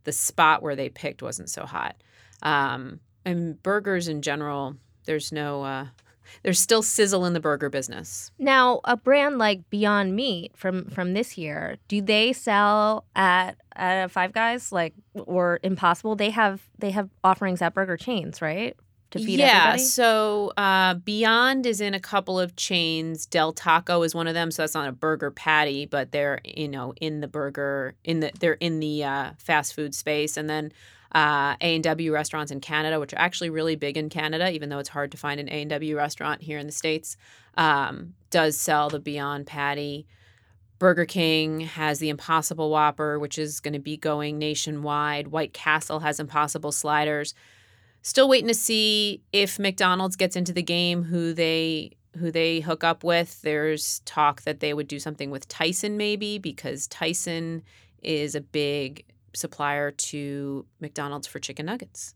the 0.05 0.12
spot 0.12 0.62
where 0.62 0.77
they 0.77 0.88
picked 0.88 1.22
wasn't 1.22 1.50
so 1.50 1.64
hot. 1.64 1.96
Um, 2.42 3.00
and 3.24 3.62
burgers 3.62 4.09
in 4.09 4.22
general, 4.22 4.77
there's 5.07 5.33
no, 5.33 5.64
uh, 5.64 5.87
there's 6.42 6.59
still 6.59 6.83
sizzle 6.83 7.24
in 7.24 7.33
the 7.33 7.40
burger 7.40 7.70
business. 7.70 8.31
Now, 8.38 8.81
a 8.85 8.96
brand 8.96 9.38
like 9.38 9.68
Beyond 9.70 10.14
Meat 10.14 10.53
from 10.57 10.87
from 10.87 11.14
this 11.14 11.38
year, 11.38 11.77
do 11.88 12.03
they 12.03 12.33
sell 12.33 13.05
at 13.14 13.57
at 13.77 14.11
Five 14.11 14.33
Guys 14.33 14.72
like 14.72 14.94
or 15.14 15.61
Impossible? 15.62 16.16
They 16.16 16.31
have 16.31 16.62
they 16.79 16.90
have 16.90 17.09
offerings 17.22 17.62
at 17.62 17.74
burger 17.74 17.96
chains, 17.96 18.42
right? 18.42 18.77
To 19.14 19.24
feed 19.24 19.38
yeah, 19.38 19.59
everybody. 19.59 19.85
so 19.85 20.53
uh, 20.57 20.94
Beyond 20.94 21.66
is 21.66 21.81
in 21.81 21.94
a 21.94 22.00
couple 22.00 22.40
of 22.40 22.57
chains. 22.57 23.27
Del 23.27 23.53
Taco 23.53 24.03
is 24.03 24.12
one 24.12 24.27
of 24.27 24.35
them, 24.35 24.50
so 24.50 24.62
that's 24.62 24.74
not 24.74 24.88
a 24.88 24.92
burger 24.92 25.31
patty, 25.31 25.87
but 25.87 26.11
they're 26.11 26.40
you 26.44 26.66
know 26.66 26.94
in 27.00 27.20
the 27.20 27.29
burger 27.29 27.94
in 28.03 28.18
the 28.18 28.33
they're 28.40 28.55
in 28.55 28.81
the 28.81 29.05
uh, 29.05 29.31
fast 29.38 29.72
food 29.72 29.94
space, 29.94 30.37
and 30.37 30.50
then 30.50 30.72
uh, 31.14 31.55
A 31.61 31.77
and 31.77 31.85
W 31.85 32.12
restaurants 32.12 32.50
in 32.50 32.61
Canada, 32.61 32.98
which 32.98 33.12
are 33.12 33.20
actually 33.20 33.50
really 33.50 33.77
big 33.77 33.96
in 33.96 34.09
Canada, 34.09 34.50
even 34.50 34.68
though 34.68 34.81
it's 34.81 34.88
hard 34.88 35.12
to 35.12 35.16
find 35.16 35.38
an 35.38 35.48
A 35.48 35.61
and 35.62 35.70
W 35.70 35.96
restaurant 35.96 36.42
here 36.42 36.59
in 36.59 36.66
the 36.66 36.72
states, 36.72 37.16
um, 37.57 38.14
does 38.31 38.57
sell 38.57 38.90
the 38.90 38.98
Beyond 38.98 39.46
patty. 39.46 40.09
Burger 40.81 41.07
King 41.07 41.61
has 41.61 42.00
the 42.00 42.09
Impossible 42.09 42.68
Whopper, 42.68 43.20
which 43.20 43.38
is 43.38 43.61
going 43.61 43.74
to 43.74 43.79
be 43.79 43.96
going 43.96 44.40
nationwide. 44.40 45.29
White 45.29 45.53
Castle 45.53 46.00
has 46.00 46.18
Impossible 46.18 46.72
Sliders. 46.72 47.33
Still 48.07 48.29
waiting 48.29 48.49
to 48.49 48.55
see 48.55 49.23
if 49.33 49.59
McDonald's 49.59 50.14
gets 50.14 50.37
into 50.37 50.53
the 50.53 50.62
game, 50.62 51.05
who 51.05 51.33
they 51.33 51.93
who 52.19 52.31
they 52.31 52.61
hook 52.61 52.85
up 52.85 53.03
with. 53.03 53.40
There's 53.40 54.01
talk 54.05 54.43
that 54.43 54.61
they 54.61 54.75
would 54.75 54.87
do 54.87 54.99
something 54.99 55.31
with 55.31 55.49
Tyson, 55.49 55.97
maybe 55.97 56.38
because 56.38 56.87
Tyson 56.87 57.62
is 58.03 58.35
a 58.35 58.43
big 58.43 59.05
supplier 59.35 59.90
to 59.90 60.67
McDonald's 60.81 61.27
for 61.27 61.38
chicken 61.40 61.64
nuggets. 61.67 62.14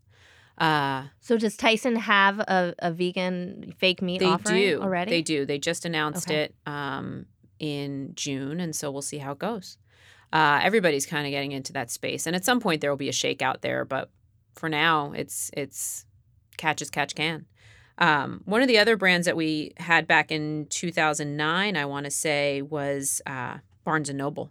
Uh, 0.59 1.05
So 1.21 1.39
does 1.39 1.57
Tyson 1.57 1.97
have 1.97 2.39
a, 2.39 2.75
a 2.81 2.93
vegan 2.93 3.73
fake 3.79 4.03
meat 4.03 4.19
they 4.19 4.27
offering 4.27 4.57
do 4.57 4.83
already? 4.83 5.11
They 5.11 5.23
do. 5.23 5.47
They 5.47 5.59
just 5.59 5.87
announced 5.87 6.29
Okay. 6.29 6.43
it 6.45 6.55
um, 6.67 7.25
in 7.59 8.13
June, 8.15 8.61
and 8.61 8.77
so 8.77 8.91
we'll 8.91 9.01
see 9.03 9.19
how 9.19 9.33
it 9.33 9.39
goes. 9.39 9.79
Uh, 10.33 10.61
everybody's 10.63 11.07
kind 11.07 11.27
of 11.27 11.31
getting 11.31 11.53
into 11.53 11.73
that 11.73 11.91
space, 11.91 12.27
and 12.27 12.37
at 12.37 12.45
some 12.45 12.61
point 12.61 12.83
there 12.83 12.91
will 12.91 12.97
be 12.99 13.09
a 13.09 13.13
shakeout 13.13 13.63
there. 13.63 13.85
But 13.87 14.11
for 14.59 14.69
now, 14.69 15.13
it's 15.13 15.51
it's 15.55 16.05
catch 16.57 16.83
as 16.83 16.91
catch 16.91 17.15
can. 17.15 17.47
Um, 17.99 18.43
one 18.45 18.63
of 18.63 18.69
the 18.69 18.79
other 18.79 18.97
brands 18.97 19.25
that 19.27 19.37
we 19.37 19.73
had 19.77 20.07
back 20.07 20.31
in 20.31 20.67
2009, 20.71 21.77
I 21.77 21.85
want 21.85 22.05
to 22.05 22.11
say, 22.11 22.63
was 22.63 23.21
uh, 23.27 23.59
Barnes 23.85 24.09
and 24.09 24.19
Noble. 24.19 24.51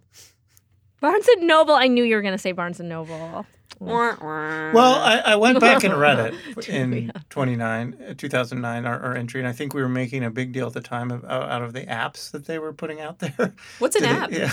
Barnes 1.00 1.26
and 1.28 1.46
Noble. 1.46 1.74
I 1.74 1.86
knew 1.86 2.04
you 2.04 2.16
were 2.16 2.22
going 2.22 2.32
to 2.32 2.38
say 2.38 2.52
Barnes 2.52 2.80
and 2.80 2.88
Noble. 2.88 3.46
Well, 3.80 4.94
I, 4.94 5.22
I 5.24 5.36
went 5.36 5.60
back 5.68 5.84
and 5.84 5.94
read 5.98 6.18
it 6.18 6.68
in 6.68 7.12
29, 7.30 8.04
uh, 8.10 8.14
2009, 8.18 8.86
our, 8.86 9.00
our 9.00 9.14
entry, 9.14 9.40
and 9.40 9.48
I 9.48 9.52
think 9.52 9.72
we 9.72 9.80
were 9.80 9.88
making 9.88 10.24
a 10.24 10.30
big 10.30 10.52
deal 10.52 10.66
at 10.66 10.72
the 10.72 10.80
time 10.80 11.10
of, 11.10 11.24
out 11.24 11.48
out 11.48 11.62
of 11.62 11.72
the 11.72 11.82
apps 11.82 12.32
that 12.32 12.46
they 12.46 12.58
were 12.58 12.72
putting 12.72 13.00
out 13.00 13.20
there. 13.20 13.54
what's 13.78 13.94
an 13.96 14.02
Did 14.02 14.10
it- 14.10 14.16
app? 14.16 14.30
Yeah. 14.32 14.52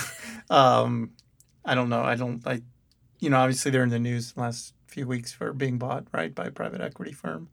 Um, 0.56 1.12
I 1.64 1.74
don't 1.74 1.90
know. 1.90 2.04
I 2.04 2.16
don't. 2.16 2.46
I, 2.46 2.62
you 3.20 3.30
know, 3.32 3.38
obviously 3.38 3.72
they're 3.72 3.84
in 3.84 3.90
the 3.90 3.98
news 4.00 4.34
the 4.34 4.42
last 4.42 4.75
few 4.96 5.06
weeks 5.06 5.34
for 5.34 5.52
being 5.52 5.78
bought 5.78 6.06
right 6.14 6.34
by 6.34 6.46
a 6.46 6.52
private 6.52 6.80
equity 6.82 7.12
firm. 7.12 7.50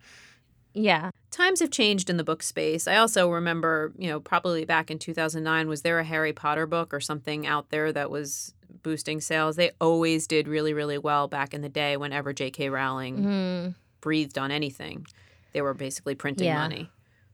Yeah. 0.74 1.11
times 1.31 1.61
have 1.61 1.70
changed 1.70 2.09
in 2.09 2.16
the 2.18 2.24
book 2.24 2.42
space. 2.42 2.87
I 2.87 2.96
also 2.96 3.28
remember, 3.31 3.92
you 3.98 4.09
know, 4.09 4.20
probably 4.20 4.64
back 4.64 4.90
in 4.90 4.98
2009, 4.98 5.66
was 5.68 5.83
there 5.83 5.98
a 5.98 6.05
Harry 6.05 6.33
Potter 6.33 6.66
book 6.66 6.94
or 6.94 7.00
something 7.00 7.46
out 7.46 7.70
there 7.70 7.90
that 7.92 8.11
was 8.11 8.55
boosting 8.83 9.20
sales? 9.20 9.57
They 9.57 9.72
always 9.81 10.26
did 10.26 10.46
really, 10.46 10.72
really 10.72 10.98
well 10.98 11.28
back 11.28 11.52
in 11.52 11.61
the 11.62 11.68
day 11.68 11.96
whenever 11.96 12.33
J.K. 12.33 12.68
Rowling 12.70 13.18
Mhm. 13.24 13.74
breathed 14.00 14.38
on 14.38 14.50
anything. 14.50 15.07
They 15.52 15.61
were 15.62 15.74
basically 15.74 16.14
printing 16.14 16.46
Yeah. 16.48 16.59
money. 16.59 16.90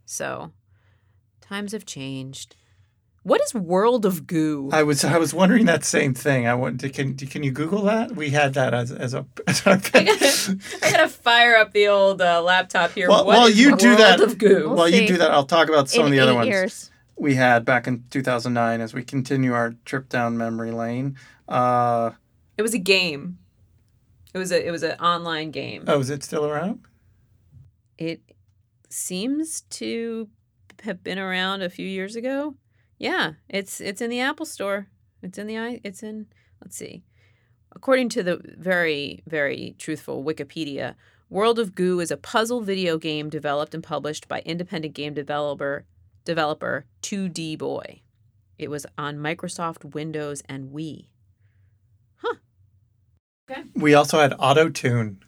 So 0.07 0.53
times 1.41 1.73
have 1.73 1.85
changed. 1.85 2.57
What 3.25 3.41
is 3.43 3.53
World 3.55 4.07
of 4.07 4.27
Goo? 4.27 4.71
I 4.73 4.83
was 4.85 5.05
I 5.05 5.19
was 5.19 5.35
wondering 5.35 5.67
that 5.67 5.85
same 5.85 6.15
thing. 6.15 6.47
I 6.47 6.55
want 6.55 6.81
to 6.81 6.89
can 6.89 7.15
can 7.17 7.43
you 7.43 7.51
Google 7.51 7.83
that? 7.83 8.17
We 8.17 8.31
had 8.31 8.55
that 8.55 8.73
as 8.73 8.91
as 8.91 9.13
a. 9.13 9.27
As 9.47 9.67
our 9.67 9.75
I 9.75 9.77
gotta, 10.05 10.59
I 10.83 10.91
gotta 10.93 11.09
fire 11.09 11.57
up 11.57 11.73
the 11.73 11.89
old 11.89 12.23
uh, 12.23 12.41
laptop 12.43 12.93
here. 12.93 13.09
Well- 13.09 13.27
What 13.27 13.37
while 13.39 13.47
is 13.49 13.59
you 13.61 13.77
do 13.77 13.89
World 13.89 13.99
that- 14.01 14.21
of 14.21 14.39
Goo? 14.39 14.69
We'll 14.69 14.77
While 14.77 14.89
you 14.89 15.07
do 15.07 15.19
that, 15.19 15.31
I'll 15.31 15.45
talk 15.47 15.69
about 15.69 15.91
some 15.91 16.07
in 16.07 16.07
of 16.07 16.13
the 16.13 16.21
other 16.21 16.33
eight 16.33 16.37
ones 16.37 16.49
years. 16.49 16.91
we 17.17 17.35
had 17.35 17.65
back 17.65 17.87
in 17.87 18.05
2009 18.11 18.81
as 18.81 18.95
we 18.95 19.03
continue 19.03 19.53
our 19.53 19.75
trip 19.85 20.09
down 20.09 20.39
memory 20.39 20.71
lane. 20.71 21.17
Uh, 21.49 22.13
It 22.57 22.63
was 22.63 22.73
a 22.75 22.79
game. 22.79 23.39
It 24.33 24.39
was 24.39 24.53
a 24.53 24.67
it 24.67 24.71
was 24.71 24.83
an 24.83 24.99
online 25.01 25.51
game. 25.51 25.85
oh, 25.87 26.01
is 26.01 26.09
it 26.11 26.23
still 26.23 26.47
around? 26.47 26.81
It 27.99 28.23
seems 28.89 29.63
to 29.71 30.29
have 30.85 31.03
been 31.03 31.19
around 31.19 31.63
a 31.63 31.69
few 31.71 31.87
years 31.87 32.15
ago. 32.17 32.55
Yeah, 32.99 33.35
it's 33.49 33.81
it's 33.81 34.01
in 34.01 34.11
the 34.11 34.21
Apple 34.21 34.47
Store. 34.47 34.89
It's 35.23 35.39
in 35.39 35.47
the 35.47 35.59
i. 35.59 35.81
It's 35.85 36.03
in. 36.03 36.27
Let's 36.61 36.77
see. 36.77 37.05
According 37.75 38.09
to 38.11 38.23
the 38.23 38.41
very 38.59 39.23
very 39.27 39.75
truthful 39.79 40.25
Wikipedia, 40.25 40.95
World 41.31 41.59
of 41.59 41.75
Goo 41.75 42.01
is 42.01 42.11
a 42.11 42.17
puzzle 42.17 42.61
video 42.61 42.99
game 42.99 43.31
developed 43.31 43.75
and 43.75 43.83
published 43.83 44.27
by 44.29 44.41
independent 44.41 44.95
game 44.95 45.15
developer 45.15 45.85
developer 46.25 46.87
2D 47.03 47.57
Boy. 47.57 48.03
It 48.59 48.71
was 48.71 48.87
on 48.97 49.19
Microsoft 49.19 49.95
Windows 49.95 50.43
and 50.49 50.71
Wii. 50.73 51.07
Huh. 52.17 52.35
Okay. 53.49 53.63
We 53.75 53.95
also 53.95 54.19
had 54.19 54.35
Auto 54.39 54.69
Tune, 54.69 55.23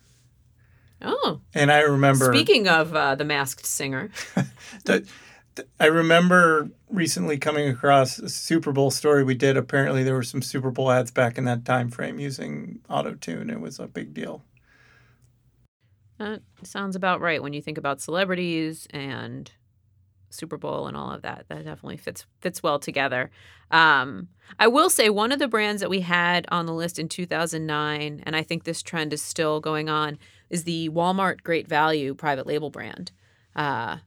Oh, 1.02 1.40
and 1.54 1.72
I 1.72 1.80
remember 1.80 2.32
speaking 2.32 2.68
of 2.68 2.94
uh, 2.94 3.14
the 3.14 3.24
Masked 3.24 3.64
Singer, 3.64 4.10
that 4.84 5.04
I 5.78 5.86
remember 5.86 6.70
recently 6.88 7.38
coming 7.38 7.68
across 7.68 8.18
a 8.18 8.28
Super 8.28 8.72
Bowl 8.72 8.90
story 8.90 9.24
we 9.24 9.34
did. 9.34 9.56
Apparently, 9.56 10.04
there 10.04 10.14
were 10.14 10.22
some 10.22 10.42
Super 10.42 10.70
Bowl 10.70 10.90
ads 10.90 11.10
back 11.10 11.38
in 11.38 11.44
that 11.44 11.64
time 11.64 11.90
frame 11.90 12.18
using 12.18 12.80
Auto 12.88 13.14
Tune. 13.14 13.50
It 13.50 13.60
was 13.60 13.78
a 13.78 13.86
big 13.86 14.14
deal. 14.14 14.42
That 16.18 16.42
sounds 16.62 16.96
about 16.96 17.20
right 17.20 17.42
when 17.42 17.52
you 17.52 17.62
think 17.62 17.78
about 17.78 18.00
celebrities 18.00 18.86
and 18.90 19.50
Super 20.30 20.56
Bowl 20.56 20.86
and 20.86 20.96
all 20.96 21.10
of 21.10 21.22
that. 21.22 21.46
That 21.48 21.64
definitely 21.64 21.96
fits 21.96 22.26
fits 22.40 22.62
well 22.62 22.78
together. 22.78 23.30
Um, 23.70 24.28
I 24.58 24.68
will 24.68 24.90
say 24.90 25.10
one 25.10 25.32
of 25.32 25.38
the 25.38 25.48
brands 25.48 25.80
that 25.80 25.90
we 25.90 26.00
had 26.00 26.46
on 26.50 26.66
the 26.66 26.74
list 26.74 26.98
in 26.98 27.08
2009, 27.08 28.22
and 28.24 28.36
I 28.36 28.42
think 28.42 28.64
this 28.64 28.82
trend 28.82 29.12
is 29.12 29.22
still 29.22 29.60
going 29.60 29.88
on, 29.88 30.18
is 30.48 30.64
the 30.64 30.88
Walmart 30.90 31.42
Great 31.42 31.66
Value 31.66 32.14
private 32.14 32.46
label 32.46 32.70
brand. 32.70 33.12
Uh, 33.54 33.98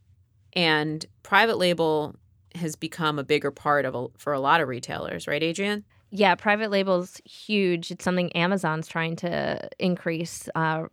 and 0.55 1.05
private 1.23 1.57
label 1.57 2.15
has 2.55 2.75
become 2.75 3.17
a 3.17 3.23
bigger 3.23 3.51
part 3.51 3.85
of 3.85 3.95
a, 3.95 4.07
for 4.17 4.33
a 4.33 4.39
lot 4.39 4.61
of 4.61 4.67
retailers, 4.67 5.27
right, 5.27 5.41
Adrianne? 5.41 5.83
Yeah, 6.11 6.35
private 6.35 6.69
label's 6.69 7.19
huge. 7.25 7.89
It's 7.89 8.03
something 8.03 8.31
Amazon's 8.33 8.87
trying 8.87 9.15
to 9.17 9.67
increase 9.79 10.47
uh, 10.53 10.83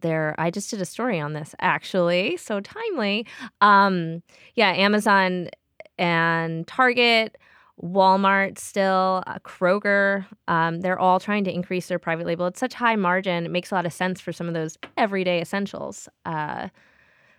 their. 0.00 0.34
I 0.38 0.50
just 0.50 0.70
did 0.70 0.80
a 0.80 0.86
story 0.86 1.20
on 1.20 1.34
this 1.34 1.54
actually, 1.60 2.38
so 2.38 2.60
timely. 2.60 3.26
Um, 3.60 4.22
yeah, 4.54 4.70
Amazon 4.72 5.50
and 5.98 6.66
Target, 6.66 7.36
Walmart, 7.82 8.56
still 8.56 9.22
uh, 9.26 9.38
Kroger. 9.40 10.24
Um, 10.48 10.80
they're 10.80 10.98
all 10.98 11.20
trying 11.20 11.44
to 11.44 11.52
increase 11.52 11.88
their 11.88 11.98
private 11.98 12.26
label. 12.26 12.46
It's 12.46 12.60
such 12.60 12.72
high 12.72 12.96
margin. 12.96 13.44
It 13.44 13.50
makes 13.50 13.72
a 13.72 13.74
lot 13.74 13.84
of 13.84 13.92
sense 13.92 14.22
for 14.22 14.32
some 14.32 14.48
of 14.48 14.54
those 14.54 14.78
everyday 14.96 15.42
essentials. 15.42 16.08
Uh, 16.24 16.68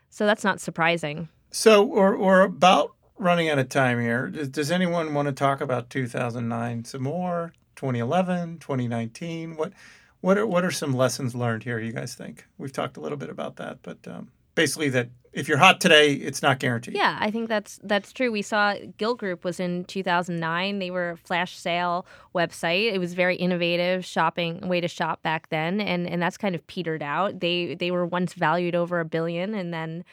so 0.09 0.27
that's 0.27 0.43
not 0.43 0.61
surprising. 0.61 1.29
So 1.55 1.83
we're, 1.83 2.17
we're 2.17 2.41
about 2.41 2.95
running 3.19 3.47
out 3.47 3.59
of 3.59 3.69
time 3.69 4.01
here. 4.01 4.27
Does, 4.27 4.49
does 4.49 4.71
anyone 4.71 5.13
want 5.13 5.27
to 5.27 5.31
talk 5.31 5.61
about 5.61 5.91
2009 5.91 6.83
some 6.83 7.03
more? 7.03 7.53
2011, 7.75 8.57
2019? 8.57 9.55
What 9.55 9.71
what 10.21 10.37
are 10.39 10.47
what 10.47 10.65
are 10.65 10.71
some 10.71 10.95
lessons 10.95 11.35
learned 11.35 11.63
here? 11.63 11.77
You 11.77 11.93
guys 11.93 12.15
think 12.15 12.47
we've 12.57 12.71
talked 12.71 12.97
a 12.97 13.01
little 13.01 13.19
bit 13.19 13.29
about 13.29 13.57
that, 13.57 13.79
but 13.83 13.99
um, 14.07 14.31
basically 14.55 14.89
that 14.89 15.09
if 15.31 15.47
you're 15.47 15.59
hot 15.59 15.79
today, 15.79 16.13
it's 16.13 16.41
not 16.41 16.57
guaranteed. 16.59 16.95
Yeah, 16.95 17.17
I 17.19 17.29
think 17.29 17.49
that's 17.49 17.79
that's 17.83 18.11
true. 18.11 18.31
We 18.31 18.41
saw 18.41 18.73
Gilt 18.97 19.19
Group 19.19 19.43
was 19.43 19.59
in 19.59 19.85
2009. 19.85 20.79
They 20.79 20.89
were 20.89 21.11
a 21.11 21.17
flash 21.17 21.55
sale 21.55 22.07
website. 22.33 22.91
It 22.91 22.97
was 22.97 23.13
very 23.13 23.35
innovative 23.35 24.03
shopping 24.03 24.67
way 24.67 24.81
to 24.81 24.87
shop 24.87 25.21
back 25.21 25.49
then, 25.49 25.79
and 25.79 26.07
and 26.09 26.19
that's 26.19 26.37
kind 26.37 26.55
of 26.55 26.65
petered 26.65 27.03
out. 27.03 27.41
They 27.41 27.75
they 27.75 27.91
were 27.91 28.07
once 28.07 28.33
valued 28.33 28.73
over 28.73 28.99
a 28.99 29.05
billion, 29.05 29.53
and 29.53 29.71
then 29.71 30.03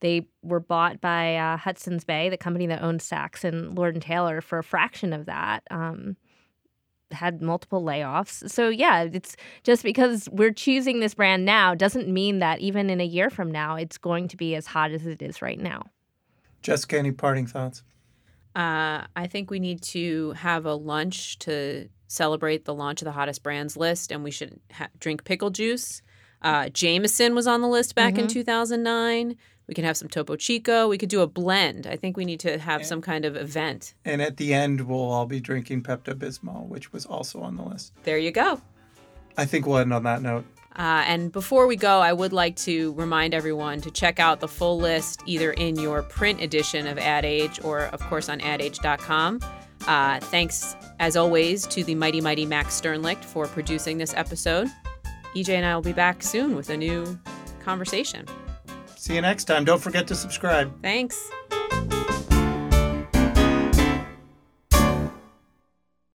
they 0.00 0.26
were 0.42 0.60
bought 0.60 1.00
by 1.00 1.36
uh, 1.36 1.56
Hudson's 1.56 2.04
Bay, 2.04 2.28
the 2.28 2.36
company 2.36 2.66
that 2.66 2.82
owns 2.82 3.08
Saks 3.08 3.44
and 3.44 3.76
Lord 3.76 3.94
and 3.94 4.02
Taylor, 4.02 4.40
for 4.40 4.58
a 4.58 4.64
fraction 4.64 5.12
of 5.12 5.26
that. 5.26 5.62
Um, 5.70 6.16
had 7.12 7.42
multiple 7.42 7.82
layoffs. 7.82 8.48
So 8.48 8.68
yeah, 8.68 9.02
it's 9.02 9.36
just 9.64 9.82
because 9.82 10.28
we're 10.30 10.52
choosing 10.52 11.00
this 11.00 11.12
brand 11.14 11.44
now 11.44 11.74
doesn't 11.74 12.06
mean 12.06 12.38
that 12.38 12.60
even 12.60 12.88
in 12.88 13.00
a 13.00 13.04
year 13.04 13.30
from 13.30 13.50
now 13.50 13.74
it's 13.74 13.98
going 13.98 14.28
to 14.28 14.36
be 14.36 14.54
as 14.54 14.66
hot 14.68 14.92
as 14.92 15.04
it 15.06 15.20
is 15.20 15.42
right 15.42 15.58
now. 15.58 15.86
Jessica, 16.62 16.98
any 16.98 17.10
parting 17.10 17.46
thoughts? 17.48 17.82
Uh, 18.54 19.06
I 19.16 19.26
think 19.28 19.50
we 19.50 19.58
need 19.58 19.82
to 19.82 20.32
have 20.32 20.66
a 20.66 20.74
lunch 20.74 21.38
to 21.40 21.88
celebrate 22.06 22.64
the 22.64 22.74
launch 22.74 23.00
of 23.02 23.06
the 23.06 23.12
hottest 23.12 23.42
brands 23.42 23.76
list, 23.76 24.12
and 24.12 24.22
we 24.22 24.30
should 24.30 24.60
ha- 24.72 24.88
drink 25.00 25.24
pickle 25.24 25.50
juice. 25.50 26.02
Uh, 26.42 26.68
Jameson 26.68 27.34
was 27.34 27.46
on 27.48 27.60
the 27.60 27.68
list 27.68 27.94
back 27.96 28.14
Mm-hmm. 28.14 28.22
in 28.22 28.28
2009. 28.28 29.36
We 29.70 29.74
can 29.74 29.84
have 29.84 29.96
some 29.96 30.08
Topo 30.08 30.34
Chico. 30.34 30.88
We 30.88 30.98
could 30.98 31.10
do 31.10 31.20
a 31.20 31.28
blend. 31.28 31.86
I 31.86 31.94
think 31.94 32.16
we 32.16 32.24
need 32.24 32.40
to 32.40 32.58
have 32.58 32.84
some 32.84 33.00
kind 33.00 33.24
of 33.24 33.36
event. 33.36 33.94
And 34.04 34.20
at 34.20 34.36
the 34.36 34.52
end, 34.52 34.80
we'll 34.80 35.12
all 35.12 35.26
be 35.26 35.38
drinking 35.38 35.84
Pepto 35.84 36.12
Bismol, 36.12 36.66
which 36.66 36.92
was 36.92 37.06
also 37.06 37.40
on 37.40 37.56
the 37.56 37.62
list. 37.62 37.92
There 38.02 38.18
you 38.18 38.32
go. 38.32 38.60
I 39.36 39.44
think 39.44 39.66
we'll 39.66 39.78
end 39.78 39.92
on 39.92 40.02
that 40.02 40.22
note. 40.22 40.44
Uh, 40.74 41.04
and 41.06 41.30
before 41.30 41.68
we 41.68 41.76
go, 41.76 42.00
I 42.00 42.12
would 42.12 42.32
like 42.32 42.56
to 42.56 42.94
remind 42.94 43.32
everyone 43.32 43.80
to 43.82 43.92
check 43.92 44.18
out 44.18 44.40
the 44.40 44.48
full 44.48 44.76
list 44.76 45.22
either 45.24 45.52
in 45.52 45.78
your 45.78 46.02
print 46.02 46.40
edition 46.40 46.88
of 46.88 46.98
Ad 46.98 47.24
Age 47.24 47.60
or, 47.62 47.82
of 47.82 48.00
course, 48.00 48.28
on 48.28 48.40
adage.com. 48.40 49.38
Uh, 49.86 50.18
thanks, 50.18 50.74
as 50.98 51.16
always, 51.16 51.64
to 51.68 51.84
the 51.84 51.94
mighty, 51.94 52.20
mighty 52.20 52.44
Max 52.44 52.80
Sternlicht 52.80 53.24
for 53.24 53.46
producing 53.46 53.98
this 53.98 54.14
episode. 54.14 54.66
EJ 55.36 55.50
and 55.50 55.64
I 55.64 55.76
will 55.76 55.82
be 55.82 55.92
back 55.92 56.24
soon 56.24 56.56
with 56.56 56.70
a 56.70 56.76
new 56.76 57.16
conversation. 57.60 58.26
See 59.00 59.14
you 59.14 59.22
next 59.22 59.44
time. 59.44 59.64
Don't 59.64 59.80
forget 59.80 60.06
to 60.08 60.14
subscribe. 60.14 60.70
Thanks. 60.82 61.18